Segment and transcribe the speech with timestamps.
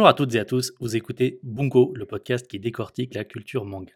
[0.00, 3.66] Bonjour à toutes et à tous, vous écoutez Bunko, le podcast qui décortique la culture
[3.66, 3.92] manga.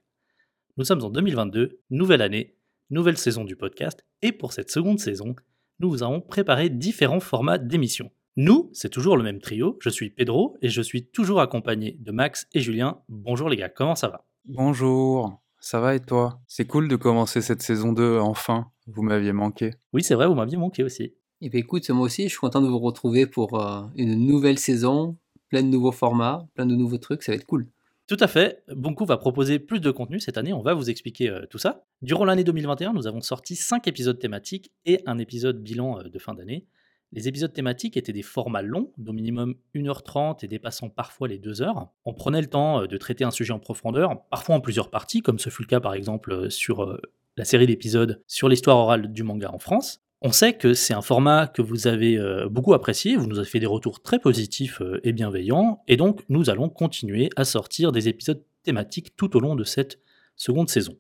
[0.76, 2.58] Nous sommes en 2022, nouvelle année,
[2.90, 5.34] nouvelle saison du podcast, et pour cette seconde saison,
[5.80, 8.10] nous vous avons préparé différents formats d'émissions.
[8.36, 12.12] Nous, c'est toujours le même trio, je suis Pedro et je suis toujours accompagné de
[12.12, 13.00] Max et Julien.
[13.08, 14.26] Bonjour les gars, comment ça va?
[14.44, 16.38] Bonjour, ça va et toi?
[16.46, 19.70] C'est cool de commencer cette saison 2 enfin, vous m'aviez manqué.
[19.94, 21.14] Oui, c'est vrai, vous m'aviez manqué aussi.
[21.40, 24.26] Et eh bien écoute, moi aussi, je suis content de vous retrouver pour euh, une
[24.26, 25.16] nouvelle saison,
[25.54, 27.68] plein de nouveaux formats, plein de nouveaux trucs, ça va être cool.
[28.08, 28.64] Tout à fait.
[28.74, 31.84] Bunko va proposer plus de contenu cette année, on va vous expliquer euh, tout ça.
[32.02, 36.18] Durant l'année 2021, nous avons sorti 5 épisodes thématiques et un épisode bilan euh, de
[36.18, 36.66] fin d'année.
[37.12, 41.62] Les épisodes thématiques étaient des formats longs, d'au minimum 1h30 et dépassant parfois les 2
[41.62, 41.86] heures.
[42.04, 45.22] On prenait le temps euh, de traiter un sujet en profondeur, parfois en plusieurs parties,
[45.22, 46.98] comme ce fut le cas par exemple sur
[47.36, 50.03] la série d'épisodes sur l'histoire orale du manga en France.
[50.26, 53.46] On sait que c'est un format que vous avez euh, beaucoup apprécié, vous nous avez
[53.46, 57.92] fait des retours très positifs euh, et bienveillants, et donc nous allons continuer à sortir
[57.92, 60.00] des épisodes thématiques tout au long de cette
[60.34, 60.96] seconde saison.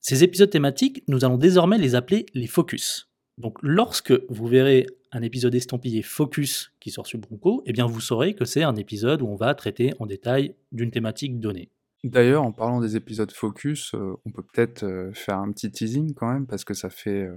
[0.00, 3.08] Ces épisodes thématiques, nous allons désormais les appeler les focus.
[3.38, 8.00] Donc lorsque vous verrez un épisode estampillé focus qui sort sur Bronco, eh bien vous
[8.00, 11.70] saurez que c'est un épisode où on va traiter en détail d'une thématique donnée.
[12.04, 16.30] D'ailleurs, en parlant des épisodes focus, euh, on peut peut-être faire un petit teasing quand
[16.30, 17.30] même, parce que ça fait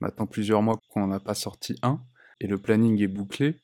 [0.00, 2.00] maintenant plusieurs mois qu'on n'en a pas sorti un,
[2.40, 3.56] et le planning est bouclé.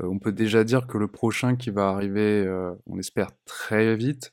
[0.00, 3.96] Euh, on peut déjà dire que le prochain qui va arriver, euh, on espère très
[3.96, 4.32] vite,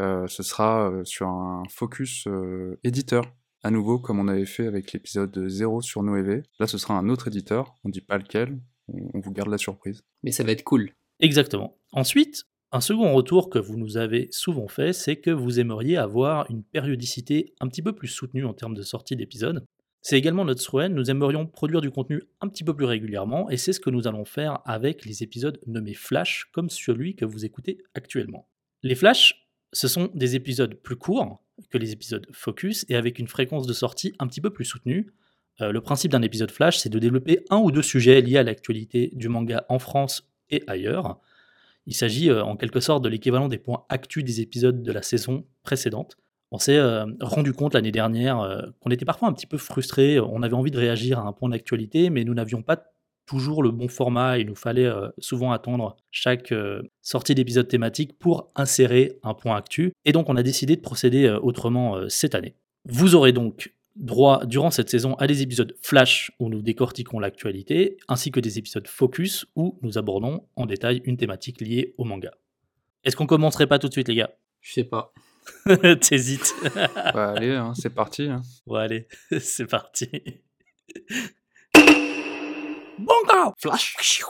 [0.00, 2.26] euh, ce sera sur un focus
[2.82, 3.24] éditeur,
[3.62, 6.42] à nouveau comme on avait fait avec l'épisode 0 sur Noévé.
[6.58, 10.02] Là, ce sera un autre éditeur, on dit pas lequel, on vous garde la surprise.
[10.22, 10.90] Mais ça va être cool.
[11.20, 11.78] Exactement.
[11.92, 16.50] Ensuite, un second retour que vous nous avez souvent fait, c'est que vous aimeriez avoir
[16.50, 19.64] une périodicité un petit peu plus soutenue en termes de sortie d'épisodes.
[20.04, 23.56] C'est également notre souhait, nous aimerions produire du contenu un petit peu plus régulièrement, et
[23.56, 27.46] c'est ce que nous allons faire avec les épisodes nommés Flash, comme celui que vous
[27.46, 28.46] écoutez actuellement.
[28.82, 33.28] Les Flash, ce sont des épisodes plus courts que les épisodes Focus, et avec une
[33.28, 35.10] fréquence de sortie un petit peu plus soutenue.
[35.62, 38.42] Euh, le principe d'un épisode Flash, c'est de développer un ou deux sujets liés à
[38.42, 41.18] l'actualité du manga en France et ailleurs.
[41.86, 45.00] Il s'agit euh, en quelque sorte de l'équivalent des points actus des épisodes de la
[45.00, 46.18] saison précédente
[46.54, 50.20] on s'est euh, rendu compte l'année dernière euh, qu'on était parfois un petit peu frustré.
[50.20, 52.80] On avait envie de réagir à un point d'actualité, mais nous n'avions pas
[53.26, 54.38] toujours le bon format.
[54.38, 56.54] Il nous fallait euh, souvent attendre chaque
[57.02, 59.94] sortie d'épisode thématique pour insérer un point actu.
[60.04, 62.54] Et donc, on a décidé de procéder autrement cette année.
[62.84, 67.96] Vous aurez donc droit durant cette saison à des épisodes flash où nous décortiquons l'actualité,
[68.06, 72.30] ainsi que des épisodes focus où nous abordons en détail une thématique liée au manga.
[73.02, 74.30] Est-ce qu'on commencerait pas tout de suite, les gars?
[74.60, 75.12] Je sais pas.
[76.00, 76.54] T'hésites.
[76.74, 78.24] bah, allez, hein, c'est parti.
[78.24, 78.42] Hein.
[78.66, 79.08] Bon, allez,
[79.40, 80.08] c'est parti.
[82.98, 84.22] Bongo Flash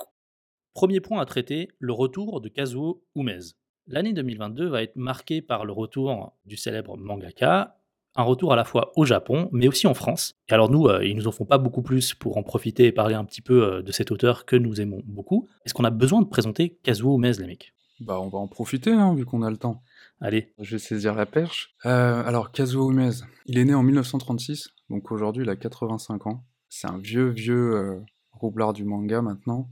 [0.73, 3.55] Premier point à traiter, le retour de Kazuo Umez.
[3.87, 7.77] L'année 2022 va être marquée par le retour du célèbre mangaka,
[8.17, 10.35] un retour à la fois au Japon, mais aussi en France.
[10.49, 12.93] Et alors nous, euh, ils nous en font pas beaucoup plus pour en profiter et
[12.93, 15.49] parler un petit peu euh, de cet auteur que nous aimons beaucoup.
[15.65, 17.75] Est-ce qu'on a besoin de présenter Kazuo Umez, les mecs?
[18.01, 19.83] Bah on va en profiter, hein, vu qu'on a le temps.
[20.25, 20.55] Allez.
[20.59, 21.75] Je vais saisir la perche.
[21.85, 23.11] Euh, alors, Kazuo Umez,
[23.45, 26.47] il est né en 1936, donc aujourd'hui il a 85 ans.
[26.71, 28.01] C'est un vieux, vieux euh,
[28.33, 29.69] roublard du manga maintenant.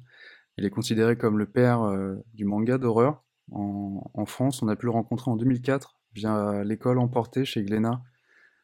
[0.58, 3.24] Il est considéré comme le père euh, du manga d'horreur.
[3.50, 8.02] En, France, on a pu le rencontrer en 2004 via l'école emportée chez Glénat,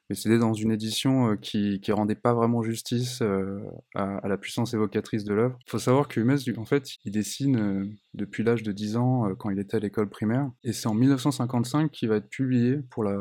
[0.09, 3.61] mais c'était dans une édition euh, qui, qui rendait pas vraiment justice euh,
[3.95, 5.59] à, la puissance évocatrice de l'œuvre.
[5.67, 9.35] Il faut savoir que Humes, en fait, il dessine euh, depuis l'âge de 10 ans
[9.39, 13.05] quand il était à l'école primaire, et c'est en 1955 qu'il va être publié pour
[13.05, 13.17] la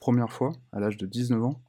[0.00, 1.62] première fois, à l'âge de 19 ans,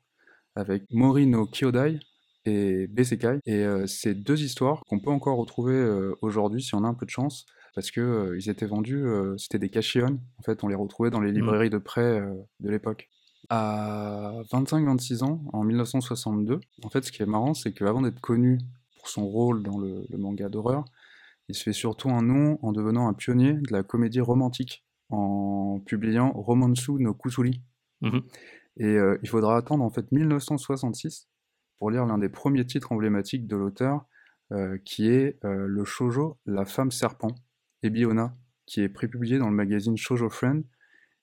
[0.55, 1.99] avec Mori no Kyodai
[2.45, 3.39] et Besekai.
[3.45, 7.11] Et c'est deux histoires qu'on peut encore retrouver aujourd'hui si on a un peu de
[7.11, 7.45] chance,
[7.75, 9.03] parce que ils étaient vendus,
[9.37, 11.35] c'était des kashion, en fait, on les retrouvait dans les mmh.
[11.35, 12.21] librairies de prêt
[12.59, 13.09] de l'époque.
[13.47, 18.59] À 25-26 ans, en 1962, en fait, ce qui est marrant, c'est qu'avant d'être connu
[18.97, 20.85] pour son rôle dans le, manga d'horreur,
[21.47, 25.81] il se fait surtout un nom en devenant un pionnier de la comédie romantique, en
[25.85, 27.61] publiant Romansu no Kusuri.
[28.01, 28.19] Mmh
[28.77, 31.27] Et euh, il faudra attendre en fait 1966
[31.79, 34.05] pour lire l'un des premiers titres emblématiques de l'auteur,
[34.51, 37.33] euh, qui est euh, le shoujo La femme serpent,
[37.83, 38.35] Ebiona,
[38.65, 40.63] qui est prépublié dans le magazine Shoujo Friend,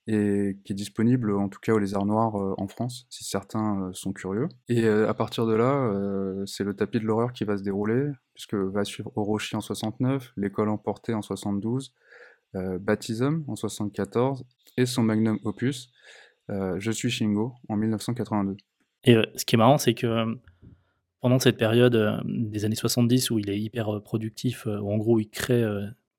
[0.06, 3.82] et qui est disponible en tout cas au Lézard Noir euh, en France, si certains
[3.82, 4.48] euh, sont curieux.
[4.68, 5.92] Et euh, à partir de là,
[6.46, 10.32] c'est le tapis de l'horreur qui va se dérouler, puisque va suivre Orochi en 69,
[10.36, 11.94] L'école emportée en 72,
[12.54, 14.44] Baptism en 74,
[14.78, 15.90] et son magnum opus,
[16.48, 18.56] Je suis Shingo en 1982.
[19.04, 20.38] Et ce qui est marrant, c'est que
[21.20, 25.28] pendant cette période des années 70 où il est hyper productif, où en gros il
[25.28, 25.64] crée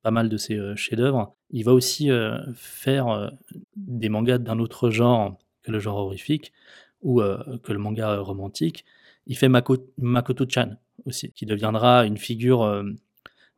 [0.08, 1.36] pas mal de ses chefs-d'œuvre.
[1.50, 2.10] Il va aussi
[2.54, 3.30] faire
[3.76, 6.54] des mangas d'un autre genre que le genre horrifique
[7.02, 8.86] ou que le manga romantique.
[9.26, 12.86] Il fait Makoto-chan aussi, qui deviendra une figure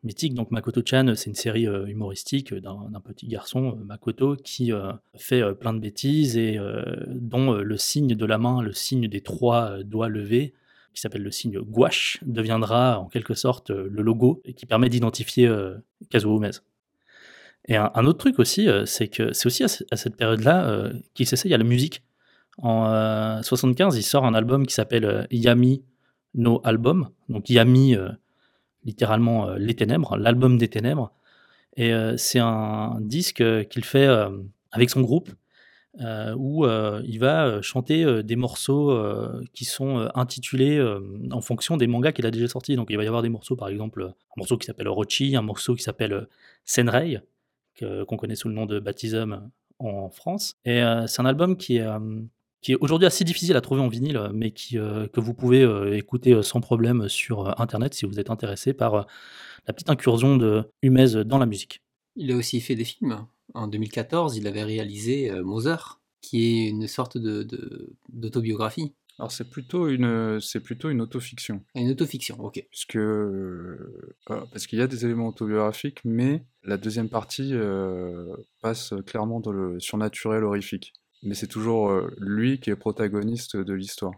[0.01, 0.33] mythique.
[0.33, 4.71] Donc Makoto-chan, c'est une série humoristique d'un petit garçon, Makoto, qui
[5.15, 6.59] fait plein de bêtises et
[7.09, 10.55] dont le signe de la main, le signe des trois doigts levés,
[10.93, 15.51] qui s'appelle le signe gouache, deviendra en quelque sorte le logo et qui permet d'identifier
[16.09, 16.51] Kazuo Umez.
[17.67, 21.57] Et un, autre truc aussi, c'est que c'est aussi à, cette période-là qu'il s'essaye à
[21.57, 22.03] la musique.
[22.57, 25.83] En 75, il sort un album qui s'appelle Yami
[26.33, 27.09] no Album.
[27.27, 27.95] Donc Yami,
[28.83, 31.11] littéralement Les Ténèbres, l'album des Ténèbres.
[31.77, 34.07] Et c'est un disque qu'il fait
[34.71, 35.29] avec son groupe
[35.99, 38.95] euh, où euh, il va euh, chanter des morceaux
[39.53, 40.79] qui sont intitulés
[41.31, 42.75] en fonction des mangas qu'il a déjà sortis.
[42.75, 45.41] Donc il va y avoir des morceaux, par exemple, un morceau qui s'appelle Rochi, un
[45.41, 46.27] morceau qui s'appelle
[46.65, 47.21] Senrei,
[47.79, 49.49] qu'on connaît sous le nom de Baptism
[49.79, 50.55] en France.
[50.65, 55.19] Et c'est un album qui est, aujourd'hui assez difficile à trouver en vinyle, mais que
[55.19, 59.07] vous pouvez écouter sans problème sur Internet si vous êtes intéressé par
[59.67, 61.81] la petite incursion de Humez dans la musique.
[62.15, 63.25] Il a aussi fait des films.
[63.53, 67.47] En 2014, il avait réalisé euh, Mother, qui est une sorte de,
[68.09, 68.93] d'autobiographie.
[69.17, 71.61] Alors c'est plutôt une c'est plutôt une autofiction.
[71.75, 72.65] Une autofiction, ok.
[72.69, 78.93] Puisque euh, parce qu'il y a des éléments autobiographiques, mais la deuxième partie euh, passe
[79.05, 80.93] clairement dans le surnaturel horrifique.
[81.21, 84.13] Mais c'est toujours lui qui est protagoniste de l'histoire.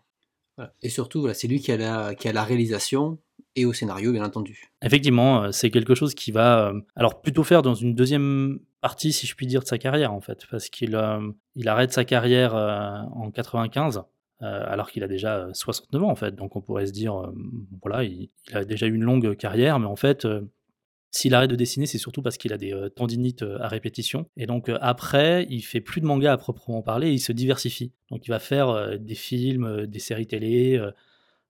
[0.83, 3.17] Et surtout, c'est lui qui a, la, qui a la réalisation
[3.55, 4.71] et au scénario, bien entendu.
[4.81, 9.35] Effectivement, c'est quelque chose qui va alors plutôt faire dans une deuxième partie, si je
[9.35, 12.97] puis dire, de sa carrière, en fait, parce qu'il euh, il arrête sa carrière euh,
[13.13, 14.03] en 95,
[14.41, 16.35] euh, alors qu'il a déjà 69 ans, en fait.
[16.35, 17.31] Donc on pourrait se dire,
[17.81, 20.27] voilà, il, a déjà eu une longue carrière, mais en fait,
[21.11, 24.27] s'il arrête de dessiner, c'est surtout parce qu'il a des tendinites à répétition.
[24.35, 27.93] Et donc après, il fait plus de manga à proprement parler, il se diversifie.
[28.09, 30.81] Donc il va faire des films, des séries télé,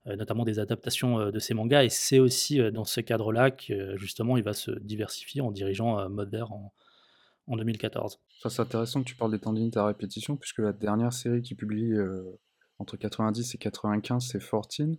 [0.05, 1.83] notamment des adaptations de ses mangas.
[1.83, 6.51] Et c'est aussi dans ce cadre-là que justement il va se diversifier en dirigeant Mother
[6.51, 6.73] en,
[7.47, 8.19] en 2014.
[8.39, 11.55] Ça, c'est intéressant que tu parles des tendinites à répétition, puisque la dernière série qui
[11.55, 12.23] publie euh,
[12.79, 14.97] entre 90 et 95, c'est 14.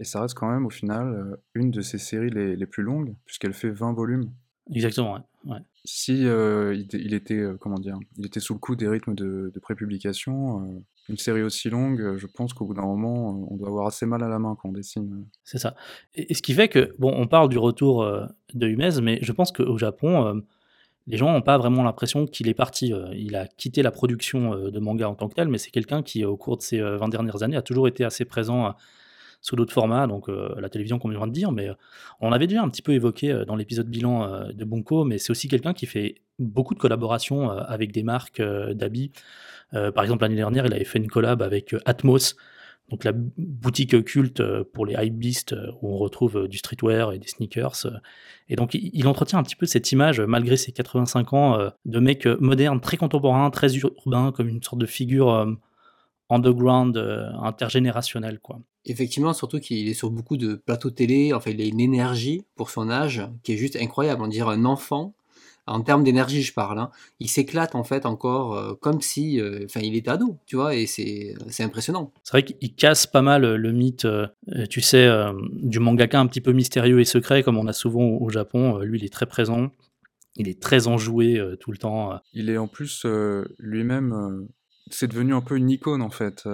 [0.00, 3.14] Et ça reste quand même, au final, euh, une de ses séries les, plus longues,
[3.24, 4.32] puisqu'elle fait 20 volumes.
[4.72, 5.58] Exactement, ouais.
[5.84, 10.82] Si euh, il, était, comment dire, il était sous le coup des rythmes de, prépublication,
[11.08, 14.22] une série aussi longue, je pense qu'au bout d'un moment, on doit avoir assez mal
[14.22, 15.26] à la main quand on dessine.
[15.44, 15.74] C'est ça.
[16.14, 18.04] Et, ce qui fait que, bon, on parle du retour
[18.54, 20.42] de Humez, mais je pense qu'au Japon,
[21.06, 22.92] les gens n'ont pas vraiment l'impression qu'il est parti.
[22.92, 25.70] Euh, il a quitté la production euh, de manga en tant que tel, mais c'est
[25.70, 28.74] quelqu'un qui, au cours de ces 20 euh, dernières années, a toujours été assez présent
[29.46, 31.68] sous d'autres formats, donc la télévision, je viens de dire, mais
[32.20, 35.48] on avait déjà un petit peu évoqué dans l'épisode bilan de Bunko, mais c'est aussi
[35.48, 39.12] quelqu'un qui fait beaucoup de collaborations avec des marques d'habits.
[39.70, 42.36] par exemple, l'année dernière, il avait fait une collab avec Atmos,
[42.90, 47.12] donc la boutique culte euh, pour les hypebeasts euh, où on retrouve euh, du streetwear
[47.12, 47.86] et des sneakers.
[48.48, 52.26] Et donc il, entretient un petit peu cette image, malgré ses 85 ans, de mec
[52.26, 55.56] moderne, très contemporain, très urbain, comme une sorte de figure
[56.28, 56.96] underground,
[57.42, 58.40] intergénérationnelle.
[58.40, 58.60] Quoi.
[58.86, 62.70] Effectivement, surtout qu'il est sur beaucoup de plateaux télé, enfin il a une énergie pour
[62.70, 64.22] son âge qui est juste incroyable.
[64.22, 65.14] On dirait un enfant
[65.66, 66.78] en termes d'énergie, je parle.
[66.78, 66.90] Hein.
[67.20, 70.74] Il s'éclate en fait encore euh, comme si, euh, enfin, il était ado, tu vois,
[70.74, 72.12] et c'est impressionnant.
[72.22, 74.06] C'est vrai qu'il casse pas mal euh, le mythe,
[74.70, 75.08] tu sais,
[75.52, 78.78] du mangaka un petit peu mystérieux et secret, comme on a souvent au Japon.
[78.78, 79.70] lui, il est très présent.
[80.36, 82.18] Il est très enjoué tout le temps.
[82.32, 83.06] Il est en plus
[83.58, 84.48] lui-même,
[84.90, 86.44] c'est devenu un peu une icône en fait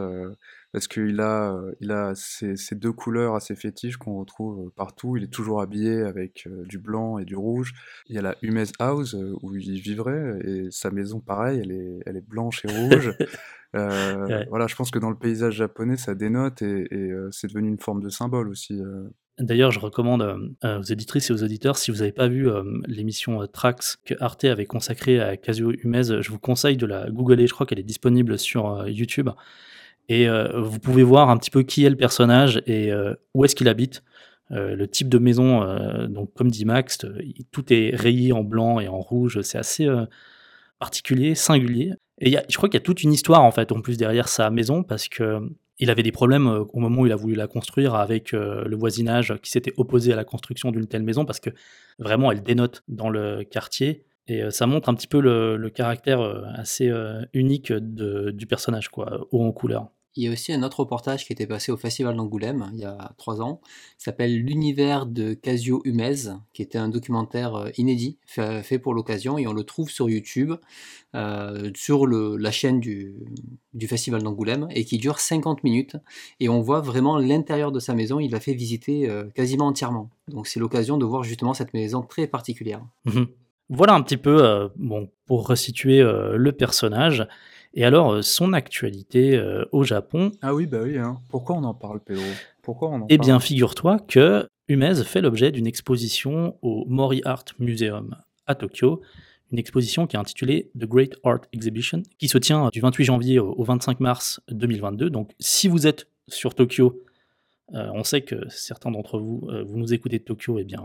[0.72, 5.16] parce qu'il a, euh, il a ces, deux couleurs assez fétiches qu'on retrouve euh, partout.
[5.16, 7.72] Il est toujours habillé avec euh, du blanc et du rouge.
[8.08, 12.00] Il y a la Humez House où il vivrait et sa maison, pareil, elle est,
[12.06, 13.14] elle est blanche et rouge.
[13.72, 16.88] Voilà, je pense que dans le paysage japonais, ça dénote et,
[17.30, 18.82] c'est devenu une forme de symbole aussi.
[19.38, 22.48] D'ailleurs, je recommande aux éditrices et aux auditeurs, si vous n'avez pas vu
[22.88, 27.46] l'émission Trax que Arte avait consacrée à Kazuo Humez, je vous conseille de la googler.
[27.46, 29.30] Je crois qu'elle est disponible sur YouTube.
[30.10, 33.44] Et euh, vous pouvez voir un petit peu qui est le personnage et euh, où
[33.44, 34.02] est-ce qu'il habite.
[34.50, 35.64] Euh, le type de maison,
[36.08, 36.98] donc comme dit Max,
[37.52, 39.40] tout est rayé en blanc et en rouge.
[39.42, 39.88] C'est assez
[40.80, 41.92] particulier, singulier.
[42.20, 44.50] Et je crois qu'il y a toute une histoire en fait en plus derrière sa
[44.50, 45.38] maison parce que
[45.78, 49.34] il avait des problèmes au moment où il a voulu la construire avec le voisinage
[49.42, 51.50] qui s'était opposé à la construction d'une telle maison parce que
[52.00, 56.20] vraiment elle dénote dans le quartier et ça montre un petit peu le, caractère
[56.56, 56.92] assez
[57.32, 59.90] unique du personnage quoi, haut en couleur.
[60.16, 62.84] Il y a aussi un autre reportage qui était passé au Festival d'Angoulême il y
[62.84, 63.60] a trois ans,
[63.96, 69.38] qui s'appelle L'univers de Casio Humez, qui était un documentaire euh, inédit fait, pour l'occasion
[69.38, 70.52] et on le trouve sur YouTube,
[71.14, 73.14] euh, sur la chaîne du,
[73.86, 75.96] Festival d'Angoulême et qui dure 50 minutes
[76.40, 80.10] et on voit vraiment l'intérieur de sa maison, il l'a fait visiter euh, quasiment entièrement.
[80.26, 82.82] Donc c'est l'occasion de voir justement cette maison très particulière.
[83.04, 83.28] Mhm.
[83.68, 87.28] Voilà un petit peu, bon, pour resituer le personnage.
[87.74, 90.32] Et alors, euh, son actualité euh, au Japon.
[90.42, 91.18] Ah oui, bah oui, hein.
[91.28, 92.24] pourquoi on en parle, Pedro
[92.62, 97.44] Pourquoi on en Eh bien, figure-toi que Umez fait l'objet d'une exposition au Mori Art
[97.58, 99.00] Museum à Tokyo,
[99.52, 103.38] une exposition qui est intitulée The Great Art Exhibition, qui se tient du 28 janvier
[103.40, 105.10] au 25 mars 2022.
[105.10, 107.02] Donc, si vous êtes sur Tokyo,
[107.74, 110.84] euh, on sait que certains d'entre vous, vous nous écoutez de Tokyo, eh bien,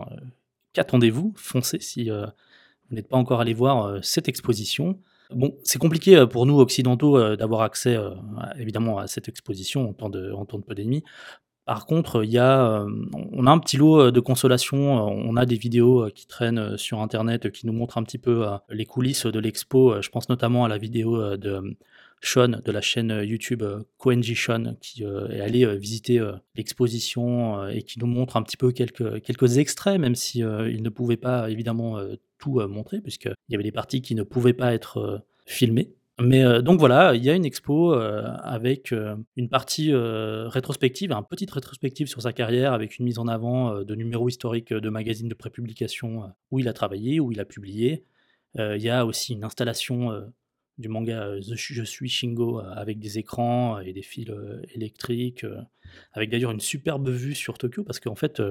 [0.73, 1.33] qu'attendez-vous?
[1.35, 4.99] Foncez si vous n'êtes pas encore allé voir cette exposition.
[5.31, 8.11] Bon, c'est compliqué euh, pour nous occidentaux euh, d'avoir accès euh,
[8.59, 10.61] évidemment à cette exposition en temps de, en temps.
[11.65, 14.77] Par contre, on a un petit lot de consolation.
[14.77, 18.85] On a des vidéos qui traînent sur Internet qui nous montrent un petit peu les
[18.85, 19.99] coulisses de l'expo.
[19.99, 21.75] Je pense notamment à la vidéo de
[22.25, 23.63] Sean de la chaîne YouTube
[23.97, 26.21] Koenji Sean qui est allé visiter
[26.55, 30.89] l'exposition et qui nous montre un petit peu quelques, quelques extraits, même si il ne
[30.89, 31.99] pouvait pas évidemment
[32.37, 35.93] tout montrer, puisqu'il y avait des parties qui ne pouvaient pas être filmées.
[36.17, 38.93] Mais donc voilà, il y a une expo avec
[39.35, 43.95] une partie rétrospective, un petite rétrospective sur sa carrière, avec une mise en avant de
[43.95, 48.05] numéros historiques de magazines de prépublication où il a travaillé, où il a publié.
[48.57, 50.11] Il y a aussi une installation
[50.77, 54.29] du manga Je suis Shingo avec des écrans et des fils
[54.73, 55.45] électriques,
[56.13, 58.41] avec d'ailleurs une superbe vue sur Tokyo, parce qu'en fait,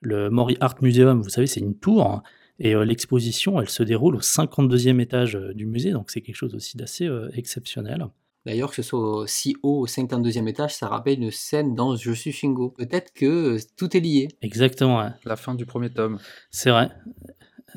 [0.00, 2.06] le Mori Art Museum, vous savez, c'est une tour.
[2.06, 2.22] Hein,
[2.58, 6.36] et euh, l'exposition, elle se déroule au 52e étage euh, du musée, donc c'est quelque
[6.36, 8.06] chose aussi d'assez euh, exceptionnel.
[8.46, 12.12] D'ailleurs, que ce soit si haut au 52e étage, ça rappelle une scène dans Je
[12.12, 12.70] suis Shingo.
[12.70, 14.28] Peut-être que tout est lié.
[14.40, 15.10] Exactement.
[15.24, 16.20] La fin du premier tome.
[16.50, 16.90] C'est vrai.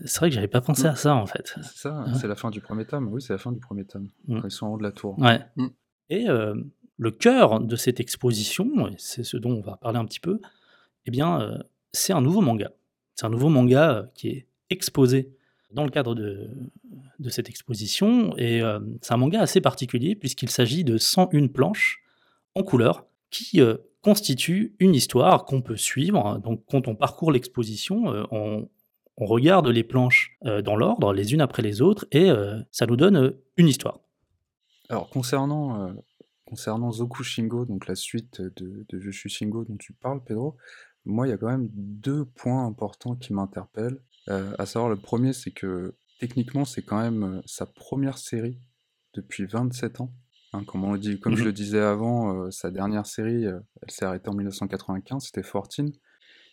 [0.06, 1.54] C'est vrai que j'avais pas pensé à ça en fait.
[1.56, 3.12] C'est ça, c'est la fin du premier tome.
[3.12, 4.10] Oui, c'est la fin du premier tome.
[4.28, 4.42] Mm.
[4.44, 5.18] ils sont en haut de la tour.
[5.20, 5.42] Ouais.
[5.56, 5.68] Mm.
[6.12, 6.28] Et
[6.98, 10.40] le cœur de cette exposition, c'est ce dont on va parler un petit peu,
[11.06, 11.60] eh bien,
[11.92, 12.72] c'est un nouveau manga.
[13.16, 15.34] C'est un nouveau manga qui est exposé
[15.72, 16.50] dans le cadre de,
[17.20, 18.36] de cette exposition.
[18.38, 22.02] Et euh, c'est un manga assez particulier puisqu'il s'agit de 101 planches
[22.56, 26.40] en couleur qui euh, constituent une histoire qu'on peut suivre.
[26.40, 28.70] Donc quand on parcourt l'exposition, euh, on,
[29.20, 32.30] on, regarde les planches dans l'ordre, les unes après les autres, et
[32.72, 34.00] ça nous donne une histoire.
[34.90, 35.94] Alors concernant,
[36.46, 40.58] concernant Zoku Shingo, donc la suite de, de Je suis Shingo dont tu parles, Pedro,
[41.06, 44.00] moi il y a quand même deux points importants qui m'interpellent.
[44.30, 48.60] Euh, à savoir, le premier, c'est que techniquement, c'est quand même euh, sa première série
[49.14, 50.14] depuis 27 ans.
[50.54, 51.48] Hein, comme on dit, comme je mhm.
[51.48, 55.92] le disais avant, euh, sa dernière série, elle s'est arrêtée en 1995, c'était 14.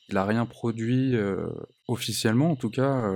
[0.09, 1.15] Il n'a rien produit
[1.89, 3.11] officiellement, en tout cas,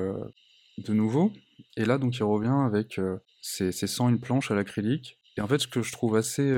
[0.78, 1.32] de nouveau.
[1.76, 3.00] Et là, donc, il revient avec
[3.40, 5.18] ses, ses 101 planches à l'acrylique.
[5.36, 6.52] Et en fait, ce que je trouve assez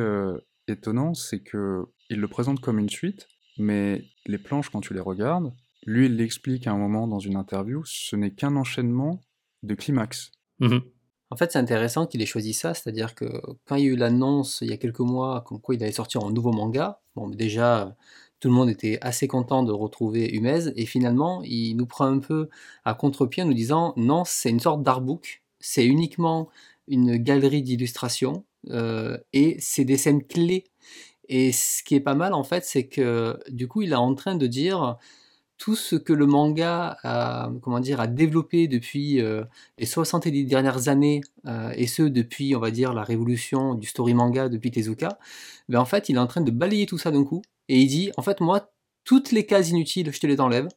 [0.69, 5.01] étonnant, c'est que il le présente comme une suite, mais les planches, quand tu les
[5.01, 5.53] regardes,
[5.85, 9.21] lui, il l'explique à un moment dans une interview, ce n'est qu'un enchaînement
[9.62, 10.31] de climax.
[10.61, 10.83] Mhm.
[11.31, 13.25] En fait, c'est intéressant qu'il ait choisi ça, c'est-à-dire que
[13.65, 15.93] quand il y a eu l'annonce il y a quelques mois comme quoi il allait
[15.93, 17.97] sortir un nouveau manga, bon, déjà,
[18.43, 22.19] tout le monde était assez content de retrouver Humez, et finalement, il nous prend un
[22.19, 22.49] peu
[22.85, 26.49] à contre-pied en nous disant non, c'est une sorte d'artbook, c'est uniquement
[26.89, 30.65] une galerie d'illustrations, euh, et c'est des scènes clés.
[31.29, 34.13] Et ce qui est pas mal, en fait, c'est que du coup, il est en
[34.17, 34.99] train de dire
[35.57, 39.45] tout ce que le manga a, comment dire, a développé depuis euh,
[39.79, 44.15] les 70 dernières années, euh, et ce depuis, on va dire, la révolution du story
[44.15, 45.21] manga depuis Tezuka,
[45.69, 47.87] ben en fait, il est en train de balayer tout ça d'un coup, et il
[47.87, 48.71] dit, en fait, moi,
[49.02, 50.69] toutes les cases inutiles, je te les enlève,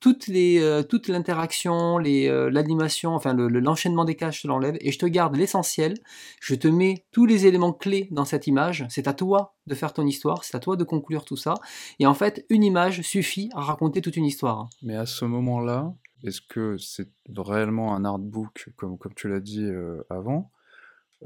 [0.00, 4.90] toutes les, euh, toute l'interaction, euh, l'animation, enfin l'enchaînement des cases, je te l'enlève et
[4.90, 5.94] je te garde l'essentiel.
[6.40, 8.84] Je te mets tous les éléments clés dans cette image.
[8.88, 11.54] C'est à toi de faire ton histoire, c'est à toi de conclure tout ça.
[12.00, 14.68] Et en fait, une image suffit à raconter toute une histoire.
[14.82, 20.02] Mais à ce moment-là, est-ce que c'est réellement un artbook, comme, tu l'as dit euh,
[20.10, 20.50] avant?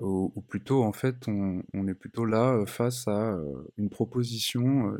[0.01, 3.39] Ou, plutôt, en fait, on, est plutôt là face à
[3.77, 4.93] une proposition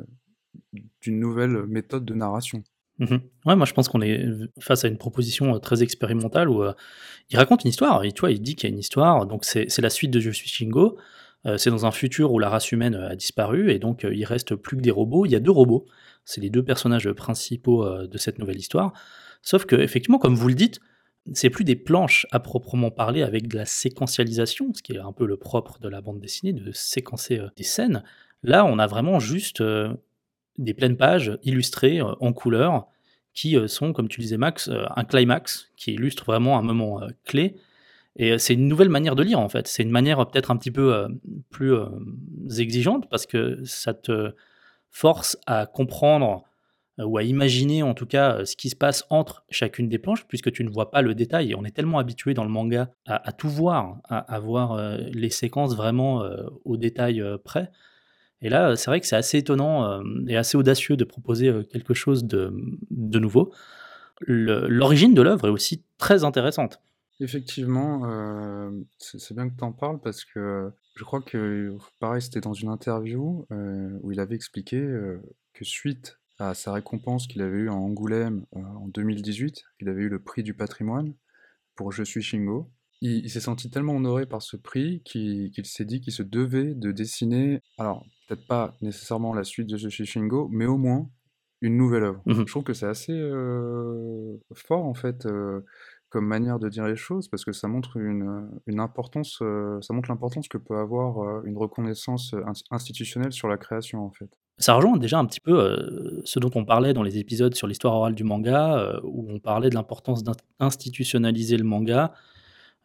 [1.01, 2.63] d'une nouvelle méthode de narration
[2.99, 4.25] Mmh ouais, moi je pense qu'on est
[4.61, 6.63] face à une proposition très expérimentale où
[7.29, 8.05] il raconte une histoire.
[8.05, 10.21] Et, tu vois, il dit qu'il y a une histoire, donc c'est la suite de
[10.21, 10.97] Je suis Shingo.
[11.57, 14.77] c'est dans un futur où la race humaine a disparu et donc il reste plus
[14.77, 15.27] que des robots.
[15.27, 15.87] Il y a deux robots,
[16.25, 18.93] c'est les deux personnages principaux de cette nouvelle histoire.
[19.43, 20.81] Sauf que, effectivement, comme vous le dites,
[21.33, 25.13] c'est plus des planches à proprement parler avec de la séquentialisation, ce qui est un
[25.13, 28.03] peu le propre de la bande dessinée, de séquencer des scènes.
[28.43, 29.63] Là, on a vraiment juste
[30.59, 32.89] des pleines pages illustrées en couleur
[33.33, 37.57] qui sont, comme tu disais Max, un climax qui illustre vraiment un moment clé.
[38.17, 39.67] Et c'est une nouvelle manière de lire en fait.
[39.67, 41.09] C'est une manière peut-être un petit peu
[41.51, 41.75] plus
[42.59, 44.35] exigeante parce que ça te
[44.91, 46.45] force à comprendre
[46.99, 50.53] ou à imaginer en tout cas ce qui se passe entre chacune des planches, puisque
[50.53, 51.55] tu ne vois pas le détail.
[51.57, 56.23] On est tellement habitué dans le manga à, tout voir, à, voir les séquences vraiment
[56.65, 57.71] au détail près.
[58.43, 62.25] Et là, c'est vrai que c'est assez étonnant et assez audacieux de proposer quelque chose
[62.25, 62.53] de,
[62.91, 63.53] de nouveau.
[64.21, 66.81] L'origine de l'œuvre est aussi très intéressante.
[67.21, 68.03] Effectivement,
[68.99, 72.69] c'est bien que tu en parles parce que je crois que, pareil, c'était dans une
[72.69, 74.79] interview où il avait expliqué
[75.55, 80.09] que suite à sa récompense qu'il avait eue en Angoulême en 2018, il avait eu
[80.09, 81.15] le prix du patrimoine
[81.77, 82.71] pour Je suis Shingo.
[83.01, 86.91] Il, s'est senti tellement honoré par ce prix qu'il s'est dit qu'il se devait de
[86.91, 91.11] dessiner, alors peut-être pas nécessairement la suite de Je suis Shingo, mais au moins
[91.61, 92.23] une nouvelle œuvre.
[92.27, 93.19] Mmh je trouve que c'est assez
[94.55, 95.27] fort en fait
[96.15, 99.93] comme manière de dire les choses parce que ça montre une, une importance, euh, ça
[99.93, 104.31] montre l'importance que peut avoir euh, une reconnaissance euh, institutionnelle sur la création en fait.
[104.59, 107.95] Ça rejoint déjà un petit peu ce dont on parlait dans les épisodes sur l'histoire
[107.95, 112.13] orale du manga, où on parlait de l'importance d'institutionnaliser le manga,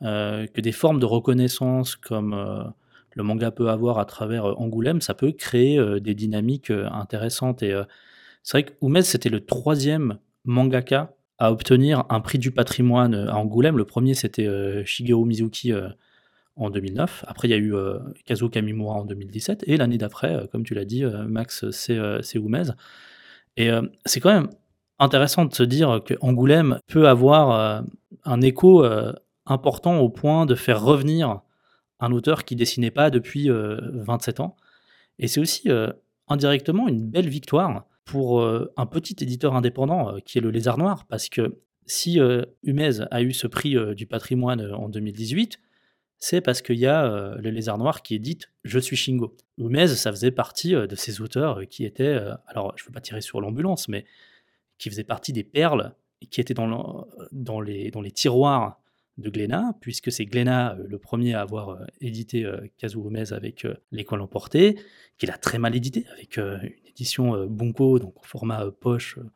[0.01, 2.73] que des formes de reconnaissance comme
[3.15, 7.61] le manga peut avoir à travers Angoulême, ça peut créer des dynamiques intéressantes.
[7.61, 7.79] Et
[8.41, 13.31] c'est vrai que Oumez, c'était le troisième mangaka à obtenir un prix du patrimoine euh,
[13.31, 13.77] à Angoulême.
[13.77, 15.89] Le premier, c'était euh, Shigeru Mizuki euh,
[16.59, 17.25] en 2009.
[17.27, 17.73] Après, il y a eu
[18.25, 19.63] Kazuo Kamimura en 2017.
[19.67, 22.71] Et l'année d'après, comme tu l'as dit, Max, c'est Oumez.
[23.57, 23.69] Et
[24.05, 24.49] c'est quand même
[24.99, 27.83] intéressant de se dire que Angoulême peut avoir
[28.25, 28.85] un écho
[29.45, 31.41] important au point de faire revenir
[31.99, 34.55] un auteur qui dessinait pas depuis 27 ans.
[35.17, 35.69] Et c'est aussi
[36.29, 40.77] indirectement une belle victoire pour euh, un petit éditeur indépendant euh, qui est le Lézard
[40.77, 45.59] Noir, parce que si euh, Humez a eu ce prix du patrimoine en 2018,
[46.19, 49.35] c'est parce qu'il y a le Lézard Noir qui édite Je suis Shingo.
[49.57, 53.21] Humez, ça faisait partie de ces auteurs qui étaient, alors je ne veux pas tirer
[53.21, 54.05] sur l'ambulance, mais
[54.77, 55.93] qui faisaient partie des perles
[56.29, 57.07] qui étaient dans,
[57.61, 58.81] les, tiroirs
[59.17, 64.77] de Glénat, puisque c'est Glénat le premier à avoir édité Kazuo Humez avec L'école emportée,
[65.17, 69.17] qu'il a très mal édité, avec une édition euh, Bunko, donc au format euh, poche
[69.17, 69.29] euh,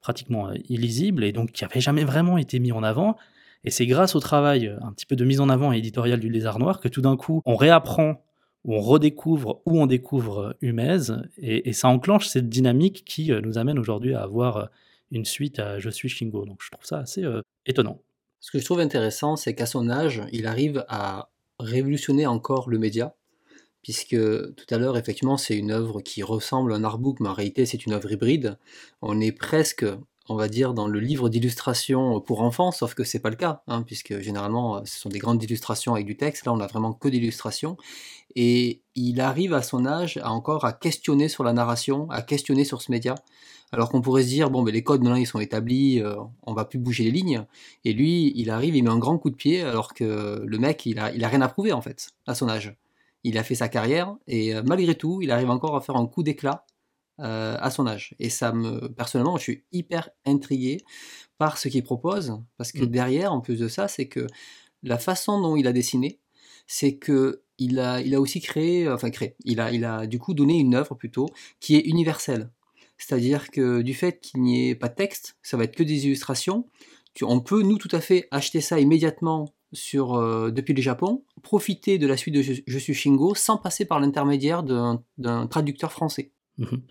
[0.00, 3.16] pratiquement illisible, et donc qui n'avait jamais vraiment été mis en avant.
[3.64, 6.58] Et c'est grâce au travail un petit peu de mise en avant éditorial du Lézard
[6.58, 8.24] Noir que tout d'un coup, on réapprend,
[8.64, 14.14] on redécouvre, ou on découvre Humez, et, ça enclenche cette dynamique qui nous amène aujourd'hui
[14.14, 14.68] à avoir
[15.10, 16.44] une suite à Je suis Shingo.
[16.44, 17.24] Donc je trouve ça assez
[17.66, 18.00] étonnant.
[18.40, 22.78] Ce que je trouve intéressant, c'est qu'à son âge, il arrive à révolutionner encore le
[22.78, 23.14] média
[23.82, 27.32] puisque tout à l'heure, effectivement, c'est une œuvre qui ressemble à un artbook, mais en
[27.32, 28.58] réalité, c'est une œuvre hybride.
[29.02, 29.86] On est presque,
[30.28, 33.62] on va dire, dans le livre d'illustration pour enfants, sauf que c'est pas le cas,
[33.66, 36.44] hein, puisque généralement, ce sont des grandes illustrations avec du texte.
[36.46, 37.76] Là, on a vraiment que d'illustrations.
[38.36, 42.82] Et il arrive à son âge encore à questionner sur la narration, à questionner sur
[42.82, 43.14] ce média.
[43.72, 46.54] Alors qu'on pourrait se dire, bon, mais les codes maintenant ils sont établis, euh, on
[46.54, 47.44] va plus bouger les lignes.
[47.84, 50.86] Et lui, il arrive, il met un grand coup de pied, alors que le mec,
[50.86, 52.74] il a, il a rien à prouver en fait, à son âge
[53.24, 56.06] il a fait sa carrière et euh, malgré tout, il arrive encore à faire un
[56.06, 56.64] coup d'éclat
[57.20, 58.14] euh, à son âge.
[58.18, 60.78] Et ça me, personnellement, je suis hyper intrigué
[61.36, 62.86] par ce qu'il propose, parce que mm.
[62.86, 64.26] derrière, en plus de ça, c'est que
[64.82, 66.20] la façon dont il a dessiné,
[66.66, 70.18] c'est que il a, il a aussi créé, enfin créé, il a, il a du
[70.18, 71.26] coup donné une œuvre plutôt
[71.58, 72.50] qui est universelle.
[72.98, 76.06] C'est-à-dire que du fait qu'il n'y ait pas de texte, ça va être que des
[76.06, 76.68] illustrations.
[77.22, 81.98] on peut, nous, tout à fait acheter ça immédiatement sur, euh, depuis le Japon, profiter
[81.98, 86.32] de la suite de Je, suis Shingo sans passer par l'intermédiaire d'un traducteur français.
[86.58, 86.82] Mhm.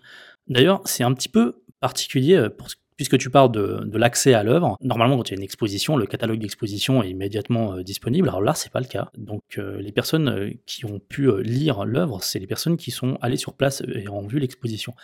[0.48, 2.48] D'ailleurs, c'est un petit peu particulier euh,
[2.96, 4.76] puisque tu parles de, l'accès à l'œuvre.
[4.80, 8.28] Normalement, quand il y a une exposition, le catalogue d'exposition est immédiatement euh, disponible.
[8.28, 9.10] Alors là, c'est pas le cas.
[9.16, 13.54] Donc, les personnes qui ont pu lire l'œuvre, c'est les personnes qui sont allées sur
[13.54, 14.94] place et ont vu l'exposition.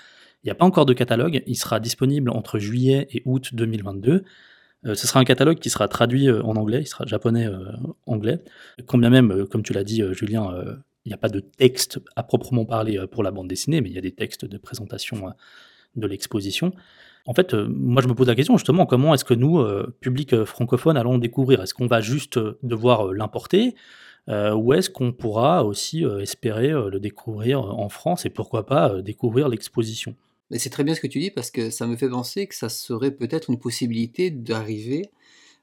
[0.43, 1.43] Il n'y a pas encore de catalogue.
[1.47, 4.25] Il sera disponible entre juillet et août 2022.
[4.87, 8.43] Euh, ce sera un catalogue qui sera traduit euh, en anglais, il sera japonais-anglais.
[8.79, 10.53] Euh, Combien même, comme tu l'as dit, Julien,
[11.05, 13.95] il n'y a pas de texte à proprement parler pour la bande dessinée, mais il
[13.95, 15.33] y a des textes de présentation
[15.97, 16.73] de l'exposition.
[17.27, 19.65] En fait, moi je me pose la question justement, comment est-ce que nous,
[20.01, 21.63] public francophone, allons découvrir?
[21.63, 23.75] Est-ce qu'on va juste devoir l'importer
[24.29, 30.17] ou est-ce qu'on pourra aussi espérer le découvrir en France et pourquoi pas découvrir l'exposition?
[30.51, 32.69] C'est très bien ce que tu dis parce que ça me fait penser que ça
[32.69, 35.11] serait peut-être une possibilité d'arriver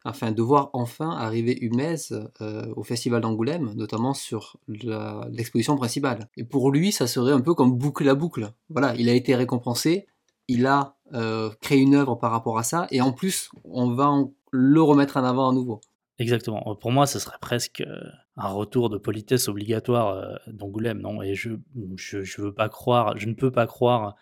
[0.06, 1.96] enfin de voir enfin arriver Humez
[2.42, 6.30] euh, au Festival d'Angoulême, notamment sur la- l'exposition principale.
[6.38, 8.52] Et pour lui, ça serait un peu comme boucle à boucle.
[8.70, 10.08] Voilà, il a été récompensé,
[10.48, 14.14] il a euh, créé une œuvre par rapport à ça, et en plus, on va
[14.52, 15.82] le remettre en avant à nouveau.
[16.20, 16.76] Exactement.
[16.76, 18.00] Pour moi, ce serait presque euh,
[18.38, 21.22] un retour de politesse obligatoire euh, d'Angoulême, non?
[21.22, 21.52] Et je,
[21.96, 24.16] je, je veux pas croire, je ne peux pas croire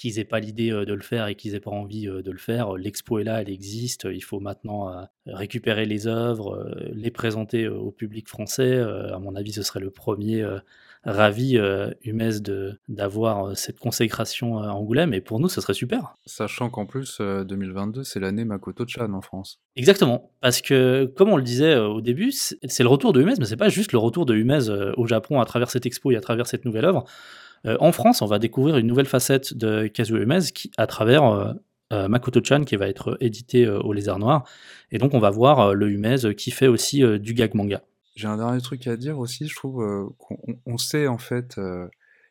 [0.00, 2.30] qu'ils aient pas l'idée euh, de le faire et qu'ils aient pas envie euh, de
[2.30, 2.74] le faire.
[2.76, 4.08] L'expo est là, elle existe.
[4.10, 8.76] Il faut maintenant euh, récupérer les œuvres, euh, les présenter euh, au public français.
[8.76, 10.58] Euh, à mon avis, ce serait le premier euh,
[11.04, 15.14] ravi euh, de d'avoir euh, cette consécration à Angoulême.
[15.14, 16.14] Et pour nous, ce serait super.
[16.24, 19.60] Sachant qu'en plus, euh, 2022, c'est l'année Makoto-chan en France.
[19.76, 23.34] Exactement, parce que comme on le disait euh, au début, c'est le retour de Humez,
[23.38, 26.10] mais c'est pas juste le retour de Humez euh, au Japon à travers cette expo
[26.10, 27.04] et à travers cette nouvelle œuvre.
[27.66, 31.24] Euh, en France, on va découvrir une nouvelle facette de Kazuo Humez qui, à travers
[31.24, 31.52] euh,
[31.92, 34.44] euh, Makoto-chan qui va être édité au Lézard Noir.
[34.90, 37.82] Et donc, on va voir le Humez euh, qui fait aussi du gag manga.
[38.16, 41.54] J'ai un dernier truc à dire aussi, je trouve qu'on on- on sait en fait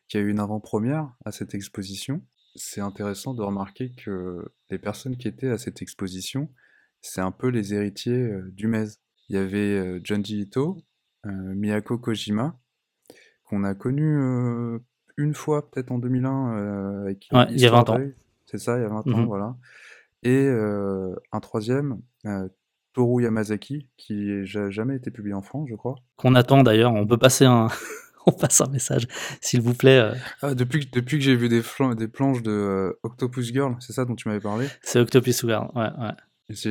[0.08, 2.22] qu'il y a eu une avant-première à cette exposition.
[2.54, 6.48] C'est intéressant de remarquer que les personnes qui étaient à cette exposition,
[7.00, 8.86] c'est un peu les héritiers euh, d'Umez.
[9.28, 10.76] Il y avait Junji Ito,
[11.24, 12.58] Miyako Kojima,
[13.44, 14.18] qu'on a connu
[15.20, 17.98] une fois peut-être en 2001 euh, avec Ouais, il y a 20 ans.
[18.46, 19.24] C'est ça, il y a 20 ans, Mhm.
[19.26, 19.56] voilà.
[20.22, 22.48] Et euh, un troisième, euh,
[22.92, 25.94] Toru Yamazaki, qui n'a jamais été publié en France, je crois.
[26.16, 27.68] Qu'on attend d'ailleurs, on peut passer un,
[28.26, 29.06] on passe un message,
[29.40, 29.98] s'il vous plaît.
[30.00, 31.62] euh, Ah, depuis, que- depuis que j'ai vu des,
[31.96, 35.68] des planches de euh, Octopus Girl, c'est ça dont tu m'avais parlé, c'est Octopus Girl,
[35.76, 36.12] ouais, ouais.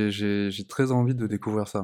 [0.09, 1.83] j'ai très envie de découvrir ça.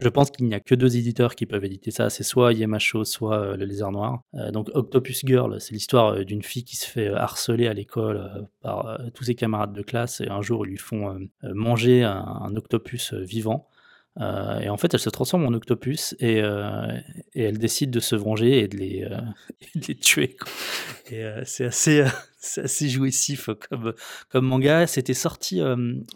[0.00, 3.04] Je pense qu'il n'y a que deux éditeurs qui peuvent éditer ça, c'est soit Yemacho,
[3.04, 4.22] soit euh, le Lézard Noir.
[4.34, 8.48] Euh, donc Octopus Girl, c'est l'histoire euh, d'une fille qui se fait harceler à l'école
[8.60, 13.12] par tous ses camarades de classe et un jour ils lui font manger un, octopus
[13.14, 13.68] vivant.
[14.18, 16.38] Et en fait, elle se transforme en octopus et,
[17.34, 20.36] elle décide de se venger et de les, tuer.
[21.10, 22.04] Et c'est assez,
[22.56, 23.94] assez jouissif comme,
[24.30, 24.86] comme manga.
[24.86, 25.60] C'était sorti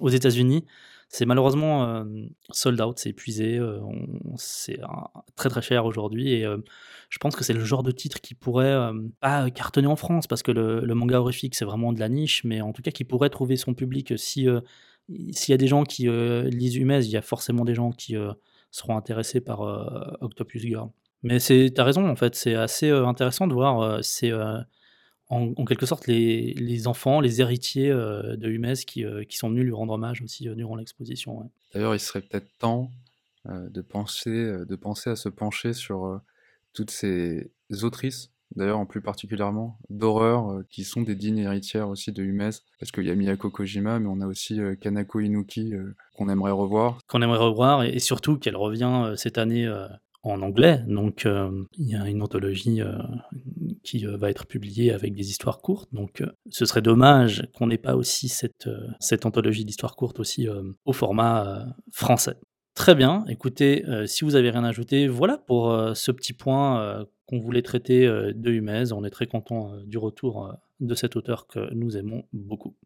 [0.00, 0.64] aux États-Unis.
[1.08, 2.04] C'est malheureusement euh,
[2.50, 3.80] sold out, c'est épuisé, euh,
[4.36, 4.78] c'est
[5.36, 6.58] très très cher aujourd'hui et euh,
[7.08, 8.76] je pense que c'est le genre de titre qui pourrait
[9.20, 12.60] pas cartonner en France parce que le, manga horrifique c'est vraiment de la niche, mais
[12.60, 14.46] en tout cas qui pourrait trouver son public si
[15.30, 18.14] s'il y a des gens qui lisent Humez, il y a forcément des gens qui
[18.70, 19.60] seront intéressés par
[20.20, 20.90] Octopus Girl.
[21.22, 24.00] Mais t'as raison en fait, c'est assez intéressant de voir euh,
[25.30, 29.36] en, en quelque sorte les, les enfants, les héritiers euh, de Humez qui, euh, qui
[29.36, 31.38] sont venus lui rendre hommage aussi euh, durant l'exposition.
[31.38, 31.46] ouais.
[31.74, 32.90] D'ailleurs, il serait peut-être temps
[33.46, 36.20] de, penser, de penser à se pencher sur
[36.74, 37.50] toutes ces
[37.82, 42.90] autrices, d'ailleurs en plus particulièrement d'horreur, qui sont des dignes héritières aussi de Humez, parce
[42.92, 45.72] qu'il y a Miyako Kojima, mais on a aussi Kanako Inuki
[46.16, 46.98] qu'on aimerait revoir.
[47.06, 49.66] qu'on aimerait revoir et, et surtout qu'elle revient cette année
[50.28, 50.82] en anglais.
[50.86, 52.98] Donc euh, il y a une anthologie euh,
[53.82, 55.88] qui euh, va être publiée avec des histoires courtes.
[55.92, 60.20] Donc euh, ce serait dommage qu'on n'ait pas aussi cette, euh, cette anthologie d'histoires courtes
[60.20, 62.36] aussi euh, au format euh, français.
[62.74, 66.32] Très bien, écoutez, euh, si vous avez rien à ajouter, voilà pour euh, ce petit
[66.32, 68.92] point euh, qu'on voulait traiter euh, de Humez.
[68.92, 72.76] On est très content euh, du retour euh, de cet auteur que nous aimons beaucoup.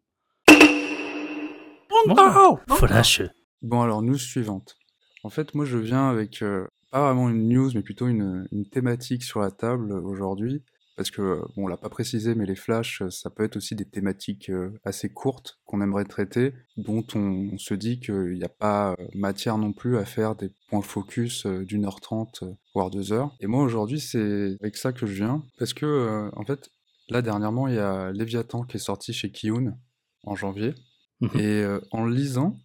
[3.61, 4.77] Bon, alors, news suivante.
[5.23, 8.69] En fait, moi, je viens avec euh, pas vraiment une news, mais plutôt une, une
[8.69, 10.63] thématique sur la table euh, aujourd'hui.
[10.95, 13.73] Parce que, bon, on l'a pas précisé, mais les flashs, euh, ça peut être aussi
[13.73, 18.43] des thématiques euh, assez courtes qu'on aimerait traiter, dont on, on se dit qu'il n'y
[18.43, 22.43] a pas matière non plus à faire des points focus d'une heure trente,
[22.75, 23.35] voire deux heures.
[23.39, 25.43] Et moi, aujourd'hui, c'est avec ça que je viens.
[25.57, 26.69] Parce que, en fait,
[27.09, 29.75] là, dernièrement, il y a Léviathan qui est sorti chez Kiyun
[30.25, 30.75] en janvier.
[31.23, 31.39] Mhm.
[31.39, 32.59] Et euh, en le lisant,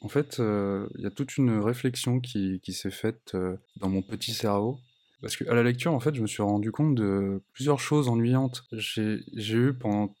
[0.00, 4.02] en fait, euh, il y a toute une réflexion qui, s'est faite euh, dans mon
[4.02, 4.80] petit cerveau.
[5.20, 8.64] Parce qu'à la lecture, en fait, je me suis rendu compte de plusieurs choses ennuyantes.
[8.72, 10.16] J'ai j'ai eu pendant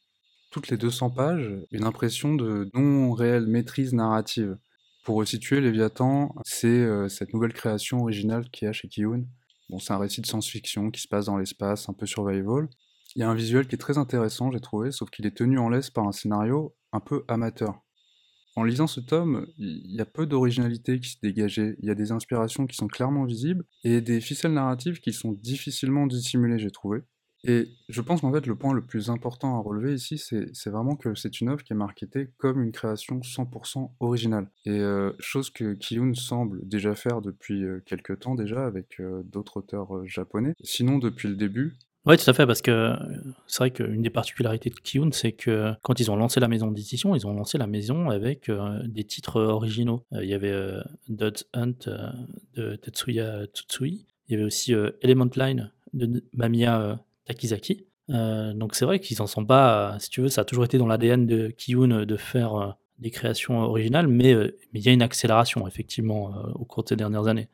[0.50, 4.58] toutes les 200 pages une impression de non-réelle maîtrise narrative.
[5.02, 9.24] Pour resituer, Léviathan, c'est euh, cette nouvelle création originale qu'il y a chez Kiyun.
[9.68, 12.68] Bon, c'est un récit de science-fiction qui se passe dans l'espace, un peu survival.
[13.16, 15.58] Il y a un visuel qui est très intéressant, j'ai trouvé, sauf qu'il est tenu
[15.58, 17.82] en laisse par un scénario un peu amateur.
[18.54, 21.94] En lisant ce tome, il y a peu d'originalité qui se dégageait, il y a
[21.94, 26.70] des inspirations qui sont clairement visibles, et des ficelles narratives qui sont difficilement dissimulées, j'ai
[26.70, 27.02] trouvé.
[27.44, 30.94] Et je pense qu'en fait, le point le plus important à relever ici, c'est vraiment
[30.94, 34.48] que c'est une œuvre qui est marketée comme une création 100% originale.
[34.64, 39.22] Et euh, chose que Kiyun semble déjà faire depuis euh, quelques temps déjà, avec euh,
[39.24, 40.54] d'autres auteurs japonais.
[40.62, 42.96] Sinon, depuis le début, Oui, tout à fait, parce que euh,
[43.46, 46.72] c'est vrai qu'une des particularités de Kiyun, c'est que quand ils ont lancé la maison
[46.72, 50.04] d'édition, ils ont lancé la maison avec euh, des titres originaux.
[50.12, 51.88] Euh, il y avait euh, Dot Hunt
[52.54, 57.86] de Tetsuya Tsutsui, il y avait aussi Element Line de Mamiya Takizaki.
[58.08, 60.86] donc c'est vrai qu'ils en sont pas, si tu veux, ça a toujours été dans
[60.88, 64.34] l'ADN de Kiyun de faire des créations originales, mais
[64.72, 67.48] mais il y a une accélération effectivement au cours de ces dernières années.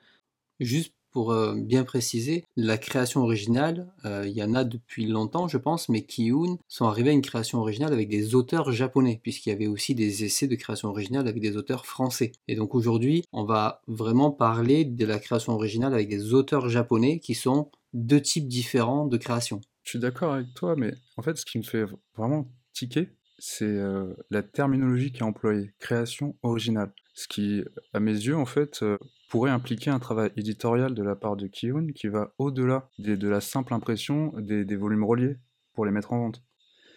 [0.61, 5.49] Juste pour euh, bien préciser, la création originale, euh, il y en a depuis longtemps,
[5.49, 9.51] je pense, mais Kiyun sont arrivés à une création originale avec des auteurs japonais, puisqu'il
[9.51, 12.33] y avait aussi des essais de création originale avec des auteurs français.
[12.47, 17.19] Et donc aujourd'hui, on va vraiment parler de la création originale avec des auteurs japonais
[17.21, 19.61] qui sont deux types différents de création.
[19.85, 21.85] Je suis d'accord avec toi, mais en fait, ce qui me fait
[22.17, 26.93] vraiment tiquer, c'est euh, la terminologie qui est employée, création originale.
[27.15, 28.85] Ce qui, à mes yeux, en fait,
[29.29, 33.41] pourrait impliquer un travail éditorial de la part de Kiyun qui va au-delà de la
[33.41, 35.37] simple impression des, volumes reliés
[35.75, 36.43] pour les mettre en vente.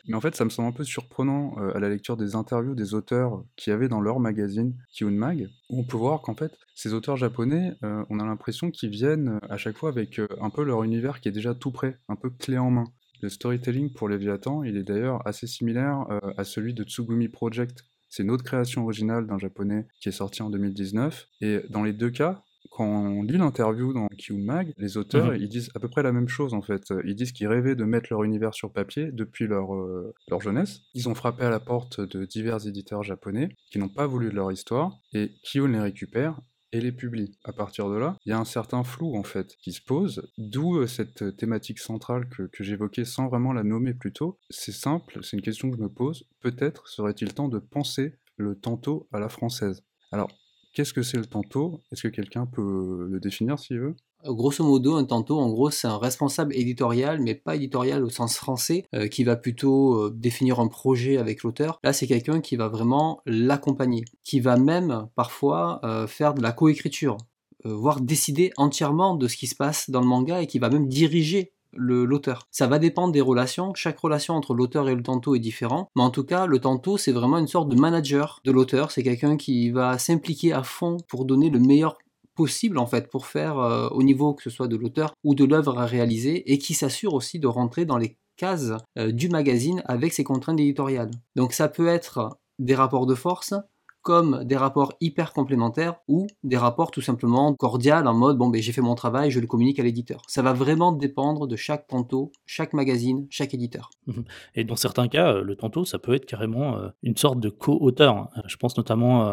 [0.07, 2.73] Mais en fait, ça me semble un peu surprenant euh, à la lecture des interviews
[2.73, 6.57] des auteurs qui avaient dans leur magazine Kiyun Mag, où on peut voir qu'en fait,
[6.73, 10.49] ces auteurs japonais, euh, on a l'impression qu'ils viennent à chaque fois avec euh, un
[10.49, 12.85] peu leur univers qui est déjà tout prêt, un peu clé en main.
[13.21, 18.23] Le storytelling pour Léviathan, il est d'ailleurs assez similaire à celui de Tsugumi Project, c'est
[18.23, 21.29] une autre création originale d'un japonais qui est sorti en 2019.
[21.39, 25.37] Et dans les deux cas, quand on lit l'interview dans Q Mag, les auteurs, mhm.
[25.39, 26.93] ils disent à peu près la même chose en fait.
[27.05, 30.81] Ils disent qu'ils rêvaient de mettre leur univers sur papier depuis leur, euh, leur jeunesse.
[30.93, 34.35] Ils ont frappé à la porte de divers éditeurs japonais qui n'ont pas voulu de
[34.35, 36.39] leur histoire et Kiyun les récupère
[36.71, 37.37] et les publie.
[37.43, 40.29] À partir de là, il y a un certain flou en fait qui se pose,
[40.37, 44.39] d'où euh, cette thématique centrale que, j'évoquais sans vraiment la nommer plus tôt.
[44.49, 46.27] C'est simple, c'est une question que je me pose.
[46.39, 49.83] Peut-être serait-il temps de penser le tantôt à la française.
[50.11, 50.31] Alors,
[50.73, 51.83] qu'est-ce que c'est le tantôt?
[51.91, 53.95] Est-ce que quelqu'un peut le définir s'il veut?
[54.25, 58.37] Grosso modo, un tanto, en gros, c'est un responsable éditorial, mais pas éditorial au sens
[58.37, 61.79] français, euh, qui va plutôt euh, définir un projet avec l'auteur.
[61.83, 66.51] Là, c'est quelqu'un qui va vraiment l'accompagner, qui va même parfois euh, faire de la
[66.51, 67.17] coécriture,
[67.63, 70.87] voire décider entièrement de ce qui se passe dans le manga et qui va même
[70.87, 72.47] diriger l'auteur.
[72.51, 76.03] Ça va dépendre des relations, chaque relation entre l'auteur et le tanto est différent, mais
[76.03, 79.37] en tout cas, le tanto, c'est vraiment une sorte de manager de l'auteur, c'est quelqu'un
[79.37, 81.97] qui va s'impliquer à fond pour donner le meilleur
[82.41, 85.45] possible en fait pour faire euh, au niveau que ce soit de l'auteur ou de
[85.45, 89.83] l'œuvre à réaliser et qui s'assure aussi de rentrer dans les cases euh, du magazine
[89.85, 91.11] avec ses contraintes éditoriales.
[91.35, 93.53] Donc ça peut être des rapports de force
[94.01, 98.59] comme des rapports hyper complémentaires ou des rapports tout simplement cordiales en mode bon ben
[98.59, 100.23] j'ai fait mon travail, je le communique à l'éditeur.
[100.27, 103.91] Ça va vraiment dépendre de chaque tanto, chaque magazine, chaque éditeur.
[104.07, 104.23] Mhm.
[104.55, 108.29] Et dans certains cas, euh, le tanto, ça peut être carrément une sorte de co-auteur.
[108.47, 109.31] Je pense notamment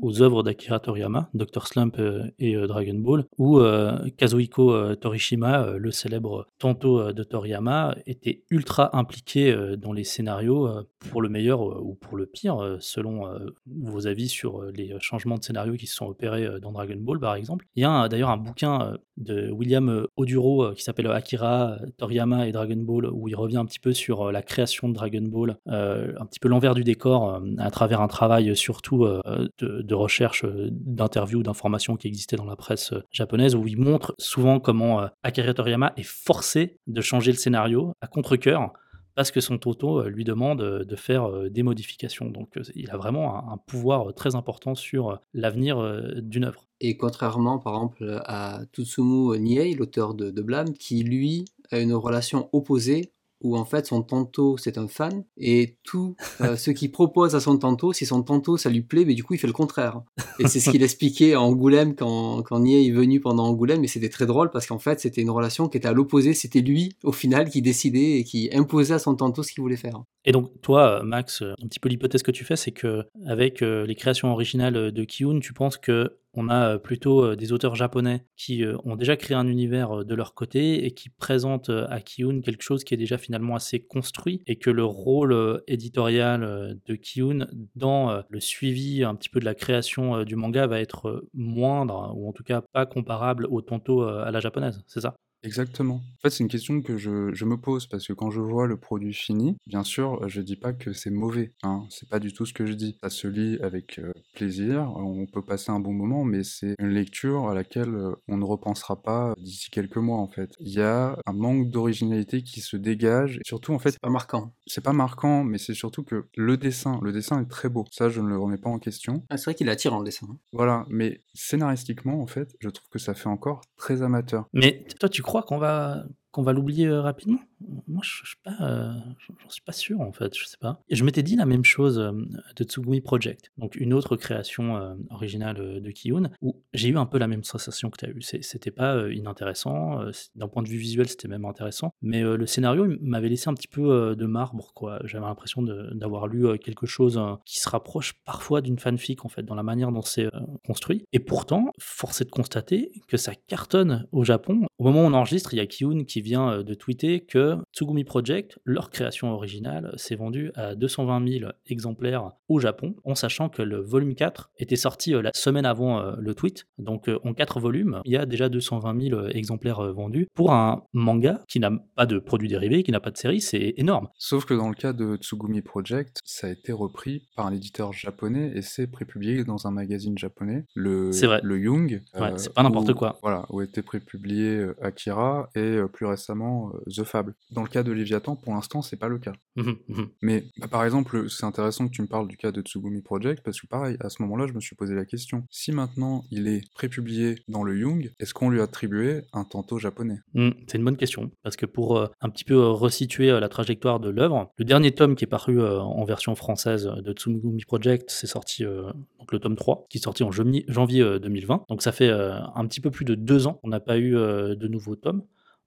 [0.00, 1.66] aux œuvres d'Akira Toriyama, Dr.
[1.66, 7.94] Slump euh, et euh, Dragon Ball, où euh, Kazuhiko Torishima, le célèbre tanto de Toriyama,
[8.06, 10.68] était ultra impliqué dans les scénarios,
[11.10, 13.28] pour le meilleur ou pour le pire, selon
[13.66, 17.34] vos avis sur les changements de scénario qui se sont opérés dans Dragon Ball, par
[17.34, 17.66] exemple.
[17.76, 22.76] Il y a d'ailleurs un bouquin de William Oduro qui s'appelle Akira Toriyama et Dragon
[22.76, 26.40] Ball, où il revient un petit peu sur la création de Dragon Ball, un petit
[26.40, 31.96] peu l'envers du décor, à travers un travail surtout de de recherche, euh, d'interviews, d'informations
[31.96, 35.92] qui existaient dans la presse euh, japonaise, où il montre souvent comment euh, Akira Toriyama
[35.96, 38.72] est forcé de changer le scénario à contre-coeur
[39.14, 42.30] parce que son Toto lui demande de faire des modifications.
[42.30, 46.64] Donc il a vraiment un, pouvoir très important sur l'avenir d'une œuvre.
[46.80, 51.92] Et contrairement par exemple à Tutsumu Niei, l'auteur de, de Blame, qui lui a une
[51.92, 56.90] relation opposée où en fait son tanto c'est un fan et tout euh, ce qu'il
[56.90, 59.46] propose à son tanto, si son tanto ça lui plaît, mais du coup il fait
[59.46, 60.00] le contraire.
[60.38, 64.08] Et c'est ce qu'il expliquait à Angoulême quand, quand est venu pendant Angoulême et c'était
[64.08, 67.12] très drôle parce qu'en fait c'était une relation qui était à l'opposé, c'était lui au
[67.12, 70.02] final qui décidait et qui imposait à son tanto ce qu'il voulait faire.
[70.24, 73.84] Et donc toi Max, un petit peu l'hypothèse que tu fais c'est que avec euh,
[73.86, 78.64] les créations originales de Kiyun, tu penses que on a plutôt des auteurs japonais qui
[78.84, 82.84] ont déjà créé un univers de leur côté et qui présentent à Kiyun quelque chose
[82.84, 88.40] qui est déjà finalement assez construit et que le rôle éditorial de Kiyun dans le
[88.40, 92.44] suivi un petit peu de la création du manga va être moindre ou en tout
[92.44, 95.16] cas pas comparable au tanto à la japonaise, c'est ça?
[95.42, 95.94] Exactement.
[95.94, 98.66] En fait, c'est une question que je, je me pose parce que quand je vois
[98.66, 101.52] le produit fini, bien sûr, je dis pas que c'est mauvais.
[101.64, 101.84] Hein.
[101.90, 102.96] C'est pas du tout ce que je dis.
[103.02, 106.90] Ça se lit avec euh, plaisir, on peut passer un bon moment, mais c'est une
[106.90, 110.54] lecture à laquelle euh, on ne repensera pas d'ici quelques mois en fait.
[110.60, 113.40] Il y a un manque d'originalité qui se dégage.
[113.44, 114.54] surtout en fait, c'est pas marquant.
[114.66, 117.84] C'est pas marquant, mais c'est surtout que le dessin, le dessin est très beau.
[117.90, 119.24] Ça, je ne le remets pas en question.
[119.28, 120.28] Ah, c'est vrai qu'il attire en le dessin.
[120.30, 120.36] Hein.
[120.52, 124.46] Voilà, mais scénaristiquement, en fait, je trouve que ça fait encore très amateur.
[124.52, 127.38] Mais toi, tu crois qu'on va qu'on va l'oublier euh, rapidement?
[127.86, 128.22] Moi, je
[128.60, 128.92] euh,
[129.40, 130.82] j'en suis pas sûr en fait, je sais pas.
[130.88, 132.10] Et je m'étais dit la même chose euh,
[132.56, 137.18] de Tsugumi Project, donc une autre création originale de Kiyun, où j'ai eu un peu
[137.18, 138.20] la même sensation que tu as eu.
[138.22, 140.00] C'est- C'était pas inintéressant,
[140.34, 143.68] d'un point de vue visuel, c'était même intéressant, mais le scénario m'avait laissé un petit
[143.68, 144.72] peu de marbre.
[145.04, 149.42] J'avais l'impression d'avoir lu quelque chose euh, qui se rapproche parfois d'une fanfic en fait,
[149.42, 150.28] dans la manière dont c'est
[150.66, 151.04] construit.
[151.12, 154.62] Et pourtant, force est de constater que ça cartonne au Japon.
[154.78, 157.56] Au moment où on enregistre, il y a Kiyun qui vient euh, de tweeter que
[157.74, 163.48] Tsugumi Project, leur création originale, s'est vendue à 220 000 exemplaires au Japon, en sachant
[163.48, 166.66] que le volume 4 était sorti euh, la semaine avant euh, le tweet.
[166.78, 170.28] Donc en 4 volumes, il y a déjà 220 000 exemplaires vendus.
[170.34, 173.74] Pour un manga qui n'a pas de produits dérivés, qui n'a pas de série, c'est
[173.76, 174.08] énorme.
[174.16, 177.92] Sauf que dans le cas de Tsugumi Project, ça a été repris par un éditeur
[177.92, 181.40] japonais et c'est prépublié dans un magazine japonais, le, vrai.
[181.42, 182.02] le Young.
[182.14, 183.18] Ouais, c'est pas n'importe quoi.
[183.22, 187.34] Voilà, où était prépublié Akira et plus récemment euh, The Fable.
[187.50, 189.32] Dans le cas de Léviathan, pour l'instant, c'est pas le cas.
[189.56, 190.08] Mhm, mhm.
[190.22, 193.42] Mais bah, par exemple, c'est intéressant que tu me parles du cas de Tsugumi Project
[193.44, 195.44] parce que pareil, à ce moment-là, je me suis posé la question.
[195.50, 199.78] Si maintenant il est prépublié dans le Young, est-ce qu'on lui a attribué un tanto
[199.78, 200.20] japonais?
[200.34, 203.40] Hmm, c'est une bonne question, parce que pour euh, un petit peu euh, resituer euh,
[203.40, 207.64] la trajectoire de l'œuvre, le dernier tome qui est paru en version française de Tsugumi
[207.64, 211.64] Project, c'est sorti donc le tome 3, qui est sorti en janvier, janvier, euh, 2020.
[211.68, 214.68] Donc ça fait un petit peu plus de deux ans qu'on n'a pas eu de
[214.68, 215.22] nouveaux tomes.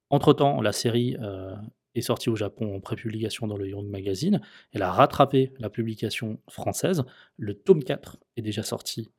[0.09, 1.55] Entre-temps, la série euh,
[1.95, 4.41] est sortie au Japon en prépublication dans le Young Magazine.
[4.71, 7.03] Elle a rattrapé la publication française.
[7.37, 9.09] Le tome 4 est déjà sorti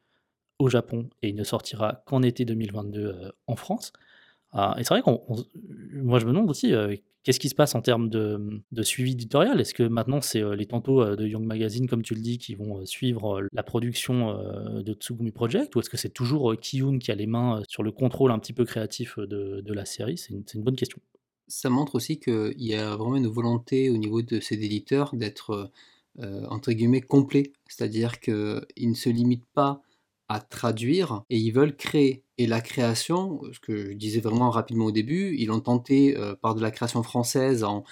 [0.58, 3.92] au Japon et il ne sortira qu'en été 2022 euh, en France.
[4.52, 5.44] Ah, et c'est vrai qu'on, on-
[5.92, 6.94] moi je me demande aussi euh,
[7.26, 9.60] qu'est-ce qui se passe en termes de, suivi éditorial?
[9.60, 12.38] Est-ce que maintenant c'est euh, les tantos euh, de Young Magazine, comme tu le dis,
[12.38, 16.98] qui vont euh, suivre la production de Tsugumi Project, ou est-ce que c'est toujours Kiyun
[16.98, 20.16] qui a les mains sur le contrôle un petit peu créatif de, la série?
[20.16, 20.98] C'est une, bonne question.
[21.48, 25.70] Ça montre aussi qu'il y a vraiment une volonté au niveau de ces éditeurs d'être
[26.18, 29.82] entre guillemets complet, c'est-à-dire qu'ils ne se limitent pas
[30.28, 32.22] à traduire et ils veulent créer.
[32.38, 36.34] Et la création, ce que je disais vraiment rapidement au début, ils ont tenté euh,
[36.34, 37.82] par de la création française en,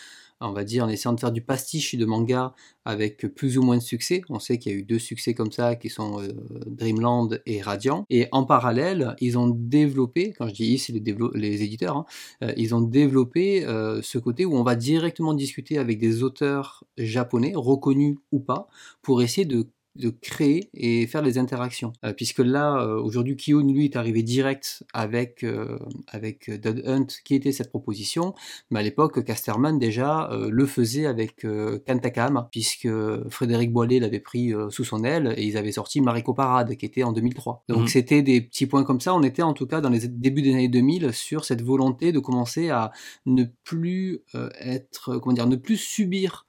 [0.40, 3.78] on va dire, en essayant de faire du pastiche de manga avec plus ou moins
[3.78, 4.20] de succès.
[4.28, 6.28] On sait qu'il y a eu deux succès comme ça qui sont euh,
[6.66, 8.04] Dreamland et Radiant.
[8.10, 12.06] Et en parallèle, ils ont développé, quand je dis ils, c'est les, éditeurs, hein,
[12.42, 13.64] euh, ils ont développé
[14.02, 18.68] ce côté où on va directement discuter avec des auteurs japonais, reconnus ou pas,
[19.00, 21.92] pour essayer de de créer et faire les interactions.
[22.04, 25.78] Euh, puisque là, euh, aujourd'hui, Kiyun, lui, est arrivé direct avec, euh,
[26.08, 28.34] avec Dead Hunt, qui était cette proposition,
[28.70, 31.46] mais à l'époque, Casterman, déjà, euh, le faisait avec
[31.86, 32.88] Kantakama, puisque
[33.30, 37.02] Frédéric Boilet l'avait pris sous son aile, et ils avaient sorti Mariko Parade, qui était
[37.02, 37.64] en 2003.
[37.68, 37.88] Donc Mhm.
[37.88, 40.52] c'était des petits points comme ça, on était en tout cas dans les débuts des
[40.54, 42.90] années 2000 sur cette volonté de commencer à
[43.26, 44.22] ne plus
[44.60, 46.43] être, comment dire, ne plus subir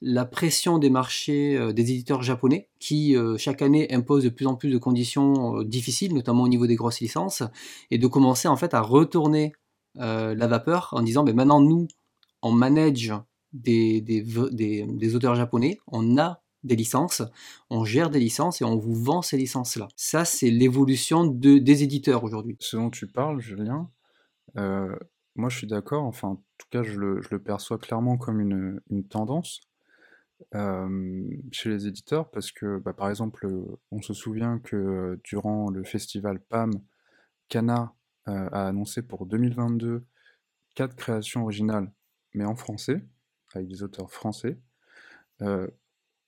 [0.00, 4.46] la pression des marchés euh, des éditeurs japonais qui euh, chaque année imposent de plus
[4.46, 7.42] en plus de conditions euh, difficiles, notamment au niveau des grosses licences,
[7.90, 9.52] et de commencer en fait à retourner
[9.94, 11.88] la vapeur en disant ben maintenant nous
[12.42, 13.12] on manage
[13.52, 17.22] des, des, auteurs japonais, on a des licences,
[17.68, 19.88] on gère des licences et on vous vend ces licences-là.
[19.96, 22.56] Ça, c'est l'évolution de, des éditeurs aujourd'hui.
[22.60, 23.90] Ce dont tu parles, Julien,
[24.54, 29.62] moi je suis d'accord, enfin en tout cas je le, perçois clairement comme une tendance
[31.52, 33.48] chez les éditeurs parce que bah, par exemple
[33.90, 36.72] on se souvient que durant le festival PAM,
[37.56, 37.62] euh,
[38.26, 40.04] a annoncé pour 2022
[40.74, 41.90] quatre créations originales
[42.34, 43.04] mais en français,
[43.54, 44.58] avec des auteurs français.
[45.42, 45.66] Euh,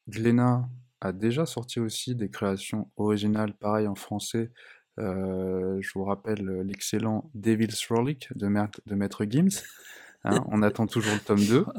[0.09, 0.69] Glénat
[1.01, 4.51] a déjà sorti aussi des créations originales, pareil en français.
[4.99, 8.49] Je vous rappelle l'excellent Devil's Frolic de,
[8.87, 9.63] de Maître Gims.
[10.25, 11.65] Hein, on attend toujours le tome 2.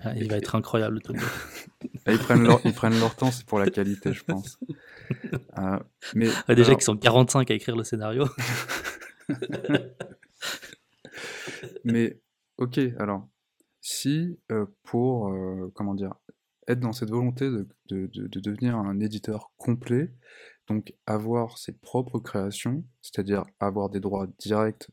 [0.00, 1.88] Ah, Il va être incroyable le tome deux.
[2.06, 4.58] Là, ils, prennent leur, ils prennent leur temps, c'est pour la qualité, je pense.
[5.58, 5.78] Euh,
[6.14, 8.26] mais Ah, déjà alors- qu'ils sont 45 à écrire le scénario.
[11.84, 12.20] Mais
[12.58, 13.26] ok, alors,
[13.80, 16.14] si euh, pour, euh, comment dire,
[16.68, 20.12] être dans cette volonté de, de- de- de devenir un éditeur complet,
[20.68, 24.88] donc avoir ses propres créations, c'est-à-dire avoir des droits directs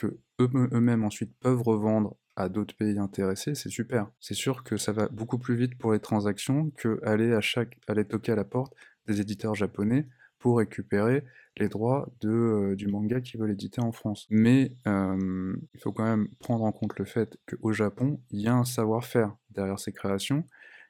[0.00, 4.10] que eux- eux-mêmes ensuite peuvent revendre à d'autres pays intéressés, c'est super.
[4.20, 7.78] C'est sûr que ça va beaucoup plus vite pour les transactions que aller à chaque,
[7.88, 8.74] aller toquer à la porte
[9.06, 10.06] des éditeurs japonais
[10.38, 11.24] pour récupérer
[11.58, 14.26] les droits de, euh, du manga qu'ils veulent éditer en France.
[14.30, 18.48] Mais euh, il faut quand même prendre en compte le fait qu'au Japon, il y
[18.48, 20.44] a un savoir-faire derrière ces créations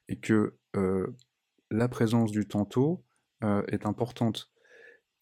[0.09, 1.07] et que euh,
[1.71, 3.05] la présence du tanto
[3.45, 4.51] euh, est importante.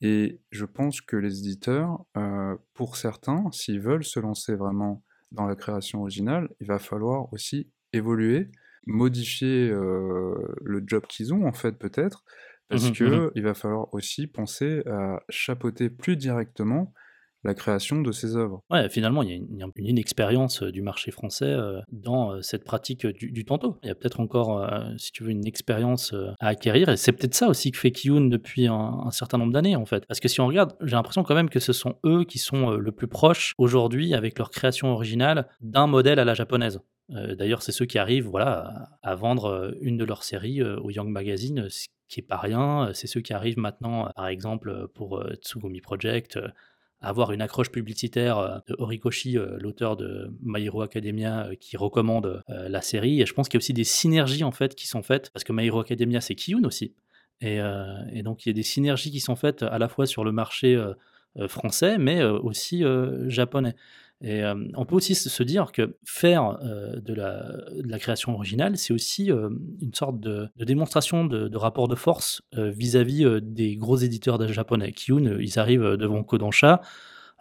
[0.01, 5.47] Et je pense que les éditeurs, euh, pour certains, s'ils veulent se lancer vraiment dans
[5.47, 8.51] la création originale, il va falloir aussi évoluer,
[8.87, 12.25] modifier le job qu'ils ont en fait peut-être,
[12.69, 16.93] parce Mmh que il va falloir aussi penser à chapeauter plus directement
[17.45, 18.62] la création de ces œuvres.
[18.70, 22.43] Ouais, finalement, il y a une une inexpérience, heu, du marché français, heu, dans, heu,
[22.43, 23.45] cette pratique, du du.
[23.82, 24.68] Il y a peut-être encore,
[24.99, 28.28] si tu veux, une expérience, à acquérir et c'est peut-être ça aussi que fait Kiyun
[28.28, 30.05] depuis un certain nombre d'années, en fait.
[30.07, 32.70] Parce que si on regarde, j'ai l'impression quand même que ce sont eux qui sont,
[32.72, 36.80] le plus proches aujourd'hui avec leur création originale d'un modèle à la japonaise.
[37.09, 41.68] D'ailleurs, c'est ceux qui arrivent, voilà, à vendre, une de leurs séries, au Young Magazine,
[41.70, 42.91] ce qui est pas rien.
[42.93, 46.39] C'est ceux qui arrivent maintenant, par exemple, pour, Tsugumi Project,
[47.01, 51.77] avoir une accroche publicitaire, heu, de Horikoshi, heu, l'auteur de My Hero Academia, heu, qui
[51.77, 53.21] recommande, la série.
[53.23, 55.45] Et je pense qu'il y a aussi des synergies, en fait, qui sont faites parce
[55.45, 56.95] que My Hero Academia, c'est Kiyun aussi.
[57.41, 57.61] Et
[58.25, 60.77] donc il y a des synergies qui sont faites à la fois sur le marché,
[61.47, 62.83] français mais aussi,
[63.29, 63.77] japonais
[64.21, 68.93] et hem, on peut aussi se dire que faire, heu, de la création originale, c'est
[68.93, 74.47] aussi, hem, une sorte de démonstration de rapport de force, vis-à-vis, heu, des gros éditeurs
[74.53, 74.93] japonais.
[74.93, 76.81] Kiyun, ils arrivent, devant Kodansha,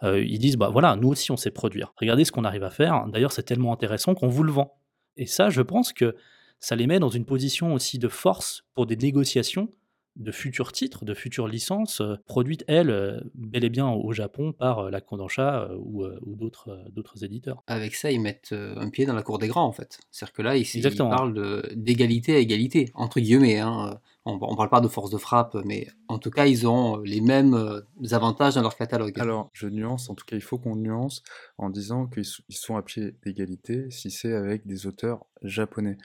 [0.02, 1.92] ils disent: «Bah, voilà, nous aussi on sait produire.
[1.96, 3.06] Regardez ce qu'on arrive à faire.
[3.08, 4.74] D'ailleurs, c'est tellement intéressant qu'on vous le vend»
[5.16, 6.14] et ça, je pense que
[6.60, 9.68] ça les met dans une position aussi de force pour des négociations
[10.16, 14.52] de futurs titres, de futures licences, heu, produites, elles, heu, bel et bien au Japon
[14.52, 17.62] par, heu, la Kodansha, ou ou d'autres, éditeurs.
[17.66, 19.98] Avec ça, ils mettent, un pied dans la cour des grands, en fait.
[20.10, 24.68] C'est-à-dire que là, ils parlent de «d'égalité à égalité», entre guillemets, hein, on on parle
[24.68, 28.62] pas de force de frappe, mais en tout cas, ils ont, les mêmes, avantages dans
[28.62, 29.18] leur catalogue.
[29.18, 31.22] Alors, je nuance, en tout cas, il faut qu'on nuance
[31.58, 35.96] en disant qu'ils sont à pied d'égalité si c'est avec des auteurs japonais.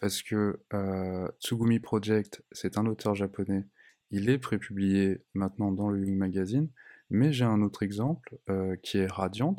[0.00, 3.66] Parce que, heu, Tsugumi Project, c'est un auteur japonais.
[4.10, 6.68] Il est prépublié maintenant dans le Young Magazine,
[7.10, 9.56] mais j'ai un autre exemple, heu, qui est Radiant,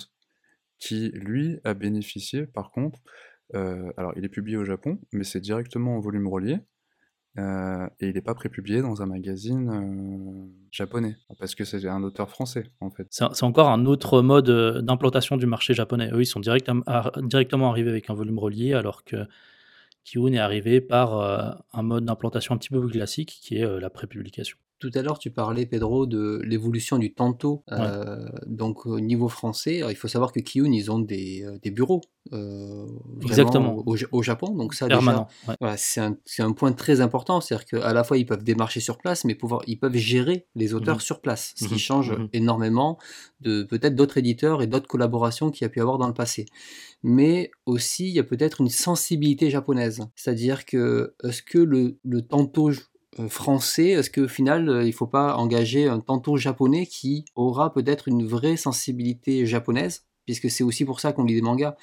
[0.80, 3.00] qui lui a bénéficié par contre,
[3.56, 6.60] heu, alors il est publié au Japon, mais c'est directement en volume relié,
[7.38, 11.16] et il est pas prépublié dans un magazine, japonais.
[11.40, 13.08] Parce que c'est un auteur français, en fait.
[13.10, 14.50] C'est encore un autre mode,
[14.84, 16.10] d'implantation du marché japonais.
[16.12, 19.26] Eux, ils sont directement arrivés avec un volume relié alors que
[20.06, 23.64] Kiyun est arrivé par, heu, un mode d'implantation un petit peu plus classique qui est,
[23.66, 24.58] heu, la prépublication.
[24.82, 27.78] Tout à l'heure, tu parlais, Pedro, de l'évolution du tanto, Ouais.
[27.78, 31.70] heu, donc au niveau français, alors il faut savoir que Kiyun, ils ont des, des
[31.70, 32.02] bureaux,
[33.22, 33.76] Exactement.
[33.86, 35.56] au Ja au Japon, donc ça déjà, Permanent, ouais.
[35.60, 36.02] voilà, c'est
[36.42, 37.42] un point très important.
[37.42, 40.74] C'est-à-dire qu'à la fois, ils peuvent démarcher sur place, mais pouvoir ils peuvent gérer les
[40.80, 41.80] Mmh auteurs sur place, ce qui mh.
[41.80, 42.32] change Mmh mh.
[42.34, 42.98] énormément
[43.40, 46.46] de peut-être d'autres éditeurs et d'autres collaborations qu'il y a pu avoir dans le passé.
[47.04, 50.02] Mais aussi, il y a peut-être une sensibilité japonaise.
[50.16, 52.72] C'est-à-dire que, est-ce que le le tanto
[53.28, 58.08] français, est-ce qu'au final, heu, il faut pas engager un tanto japonais qui aura peut-être
[58.08, 60.06] une vraie sensibilité japonaise?
[60.26, 61.76] Puisque c'est aussi pour ça qu'on lit des mangas.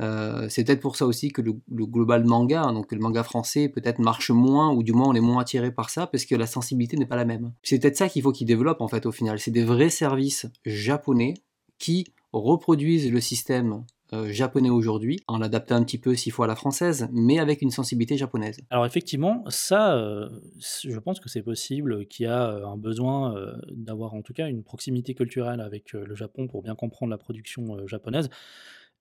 [0.00, 3.98] Heu, c'est peut-être pour ça aussi que le global manga, donc le manga français peut-être
[3.98, 6.96] marche moins ou du moins on est moins attiré par ça parce que la sensibilité
[6.96, 7.52] n'est pas la même.
[7.62, 9.38] C'est peut-être ça qu'il faut qu'ils développent en fait au final.
[9.38, 11.34] C'est des vrais services japonais
[11.78, 13.84] qui reproduisent le système,
[14.28, 17.70] japonais aujourd'hui, en l'adaptant un petit peu s'il faut à la française, mais avec une
[17.70, 18.58] sensibilité japonaise.
[18.70, 20.28] Alors effectivement, ça, heu,
[20.60, 23.34] c je pense que c'est possible, qu'il y a, heu, un besoin,
[23.70, 27.86] d'avoir en tout cas une proximité culturelle avec, le Japon pour bien comprendre la production,
[27.86, 28.28] japonaise.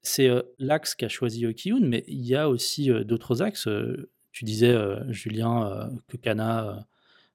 [0.03, 3.67] C'est, l'axe qu'a choisi, Kiyun, mais il y a aussi, d'autres axes,
[4.31, 4.75] tu disais,
[5.09, 6.87] Julien, que Kana,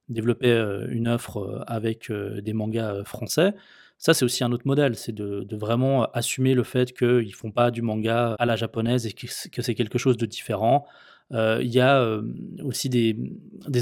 [0.09, 0.57] développait,
[0.89, 3.53] une offre, avec, des mangas, français.
[3.97, 7.71] Ça, c'est aussi un autre modèle, c'est de vraiment assumer le fait qu'ils font pas
[7.71, 10.85] du manga à la japonaise et que c'est quelque chose de différent.
[11.33, 12.33] Heu, il y a, hem,
[12.63, 13.15] aussi des,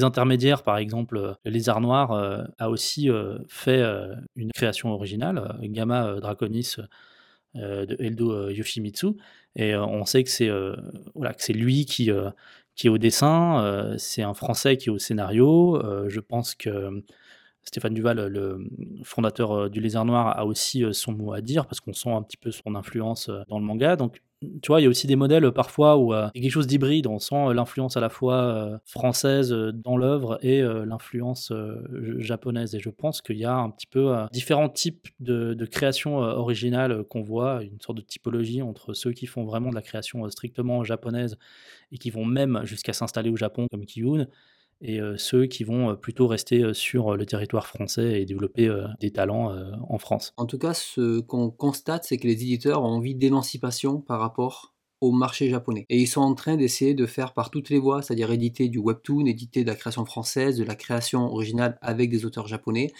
[0.03, 3.09] intermédiaires, par exemple, heu, Lézard Noir, heu, a aussi,
[3.47, 3.83] fait,
[4.35, 6.77] une création originale, Gamma, Draconis,
[7.55, 9.07] de Eldo, Yoshimitsu
[9.55, 10.49] et on sait que c'est,
[11.13, 12.09] voilà, lui qui,
[12.75, 15.81] qui est au dessin, c'est un Français qui est au scénario.
[16.09, 17.03] Je pense que,
[17.67, 18.67] Stéphane Duval, le,
[19.03, 22.11] fondateur, heu, du Lézard Noir, a aussi, heu, son mot à dire parce qu'on sent
[22.11, 23.95] un petit peu son influence, heu, dans le manga.
[23.95, 24.21] Donc,
[24.61, 26.67] tu vois, il y a aussi des modèles, parfois où, il y a quelque chose
[26.67, 27.07] d'hybride.
[27.07, 31.51] On sent, l'influence à la fois, française, dans l'œuvre et l'influence,
[32.17, 36.17] japonaise et je pense qu'il y a un petit peu, différents types de de créations,
[36.17, 40.29] originales, qu'on voit, une sorte de typologie entre ceux qui font vraiment de la création,
[40.29, 41.37] strictement japonaise
[41.91, 44.27] et qui vont même jusqu'à s'installer au Japon comme Kiyun
[44.81, 48.69] et heu, ceux qui vont, heu, plutôt rester, heu, sur, le territoire français et développer,
[48.99, 49.55] des talents,
[49.87, 50.33] en France.
[50.37, 54.73] En tout cas, ce qu'on constate, c'est que les éditeurs ont envie d'émancipation par rapport
[55.01, 58.01] au marché japonais et ils sont en train d'essayer de faire par toutes les voies,
[58.01, 62.25] c'est-à-dire éditer du webtoon, éditer de la création française, de la création originale avec des
[62.25, 62.91] auteurs japonais,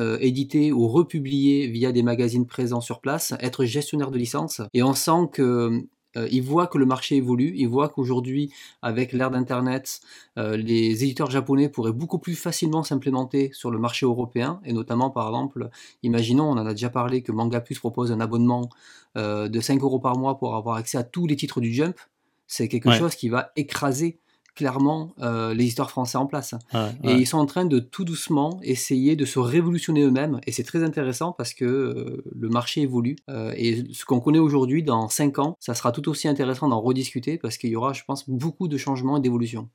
[0.00, 4.60] euh, éditer ou republier via des magazines présents sur place, être gestionnaire de licence.
[4.72, 5.86] Et on sent que
[6.16, 8.52] euh, ils voient que le marché évolue, ils voient qu'aujourd'hui,
[8.82, 10.00] avec l'ère d'Internet,
[10.38, 15.10] euh, les éditeurs japonais pourraient beaucoup plus facilement s'implémenter sur le marché européen, et notamment,
[15.10, 15.70] par exemple,
[16.02, 18.68] imaginons, on en a déjà parlé, que Manga Plus propose un abonnement
[19.16, 21.96] euh, de 5 euros par mois pour avoir accès à tous les titres du Jump.
[22.46, 22.98] C'est quelque Ouais.
[22.98, 24.18] chose qui va écraser
[24.54, 26.54] clairement euh, les éditeurs français en place.
[27.02, 27.20] Et ouais.
[27.20, 30.40] ils sont en train de tout doucement essayer de se révolutionner eux-mêmes.
[30.46, 33.16] Et c'est très intéressant parce que euh, le marché évolue.
[33.28, 36.80] Euh, et ce qu'on connaît aujourd'hui, dans 5 ans, ça sera tout aussi intéressant d'en
[36.80, 39.68] rediscuter parce qu'il y aura, je pense, beaucoup de changements et d'évolutions.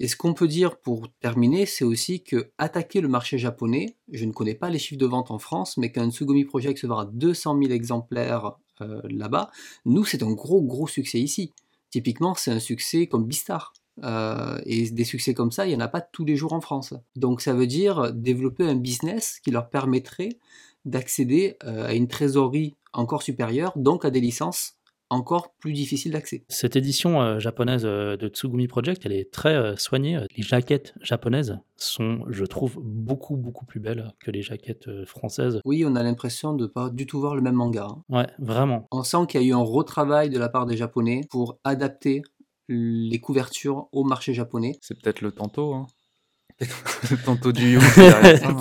[0.00, 4.24] Et ce qu'on peut dire pour terminer, c'est aussi que attaquer le marché japonais, je
[4.26, 7.08] ne connais pas les chiffres de vente en France, mais qu'un Tsugumi Project se à
[7.12, 9.50] 200 000 exemplaires là-bas,
[9.86, 11.52] nous, c'est un gros, gros succès ici.
[11.90, 13.72] Typiquement, c'est un succès comme Bistar.
[14.04, 16.60] Euh, et des succès comme ça, il n'y en a pas tous les jours en
[16.60, 16.94] France.
[17.16, 20.38] Donc ça veut dire développer un business qui leur permettrait
[20.84, 24.74] d'accéder euh, à une trésorerie encore supérieure, donc à des licences
[25.10, 26.44] encore plus difficiles d'accès.
[26.48, 30.20] Cette édition euh, japonaise de Tsugumi Project, elle est très soignée.
[30.36, 35.60] Les jaquettes japonaises sont, je trouve, beaucoup, beaucoup plus belles que les jaquettes françaises.
[35.64, 37.88] Oui, on a l'impression de pas du tout voir le même manga.
[37.90, 38.04] hein.
[38.10, 38.86] Ouais, vraiment.
[38.92, 42.22] On sent qu'il y a eu un retravail de la part des Japonais pour adapter
[42.68, 44.72] les couvertures au marché japonais.
[44.80, 45.86] C'est peut-être le tantôt, hein.
[46.60, 48.56] Le tantôt du You hein.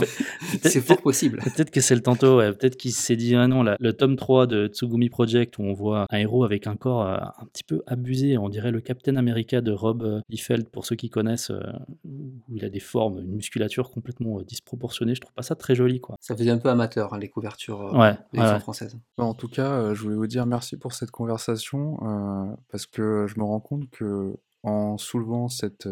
[0.63, 1.39] C'est fort possible.
[1.43, 2.53] Peut-être que c'est le tantôt, ouais.
[2.53, 5.73] peut-être qu'il s'est dit ah non, là, le tome 3 de Tsugumi Project où on
[5.73, 9.15] voit un héros avec un corps euh, un petit peu abusé, on dirait le Captain
[9.15, 11.61] America de Rob euh, Liefeld pour ceux qui connaissent, euh,
[12.05, 15.73] où il a des formes, une musculature complètement euh, disproportionnée, je trouve pas ça très
[15.75, 16.15] joli quoi.
[16.19, 18.59] Ça faisait un peu amateur, hein, les couvertures euh, Ouais, ouais.
[18.59, 18.95] française.
[19.17, 22.85] Bah, En tout cas, euh, je voulais vous dire merci pour cette conversation euh, parce
[22.85, 25.87] que je me rends compte que en soulevant cette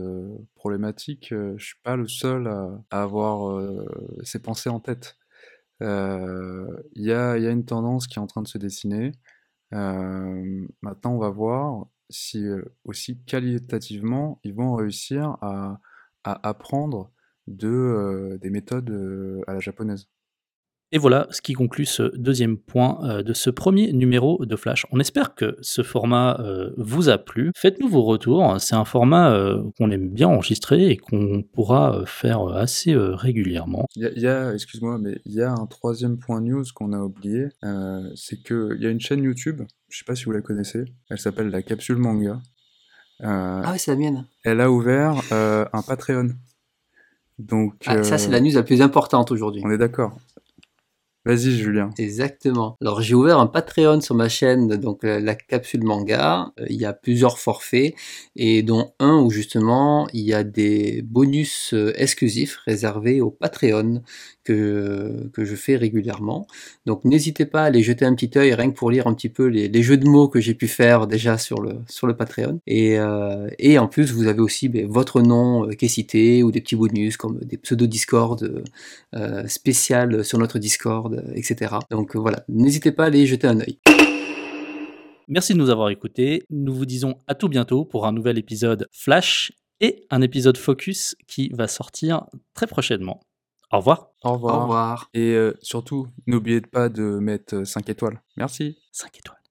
[0.55, 3.61] problématique, euh, je suis pas le seul à, avoir
[4.23, 5.17] ces pensées en tête.
[5.81, 5.85] Il
[6.95, 9.11] y a, une tendance qui est en train de se dessiner.
[9.71, 12.45] Maintenant, on va voir si
[12.83, 15.79] aussi qualitativement ils vont réussir à,
[16.23, 17.11] apprendre
[17.47, 20.07] de, des méthodes à la japonaise.
[20.95, 24.85] Et voilà ce qui conclut ce deuxième point euh, de ce premier numéro de Flash.
[24.93, 27.51] On espère que ce format euh, vous a plu.
[27.53, 28.55] Faites-nous vos retours.
[28.61, 33.87] C'est un format euh, qu'on aime bien enregistrer et qu'on pourra faire assez régulièrement.
[33.97, 37.47] Il y a, excuse-moi, mais il y a un troisième point news qu'on a oublié,
[37.65, 40.85] euh, c'est qu'il y a une chaîne YouTube, je sais pas si vous la connaissez,
[41.09, 42.39] elle s'appelle La Capsule Manga.
[43.19, 44.27] Euh, Ah oui, c'est la mienne.
[44.45, 46.29] Elle a ouvert euh, un Patreon.
[47.37, 49.61] Donc, Ah, ça, c'est la news la plus importante aujourd'hui.
[49.65, 50.17] on est d'accord.
[51.25, 51.89] Vas-y, Julien.
[51.97, 52.77] Exactement.
[52.81, 56.51] Alors j'ai ouvert un Patreon sur ma chaîne, donc euh, la capsule manga.
[56.59, 57.95] Euh, Il y a plusieurs forfaits
[58.35, 64.03] et dont un où justement il y a des bonus euh, exclusifs réservés au Patreon
[64.45, 66.47] que, je fais régulièrement.
[66.85, 69.29] Donc n'hésitez pas à aller jeter un petit œil rien que pour lire un petit
[69.29, 72.59] peu les, jeux de mots que j'ai pu faire déjà sur le, sur le Patreon.
[72.67, 76.51] Et, euh, en plus vous avez aussi ben, votre nom euh, qui est cité ou
[76.51, 78.63] des petits bonus comme des pseudo Discord euh,
[79.15, 81.75] euh, spécial sur notre Discord, euh, etc.
[81.89, 83.79] Donc voilà, n'hésitez pas à aller jeter un œil.
[85.27, 86.43] Merci de nous avoir écoutés.
[86.49, 91.15] Nous vous disons à tout bientôt pour un nouvel épisode Flash et un épisode Focus
[91.27, 93.21] qui va sortir très prochainement.
[93.75, 94.11] Au revoir.
[94.23, 94.55] Au revoir.
[94.55, 95.09] Au revoir.
[95.13, 98.21] Et euh, surtout, n'oubliez pas de mettre 5 étoiles.
[98.37, 98.77] Merci.
[98.93, 99.44] 5 étoiles.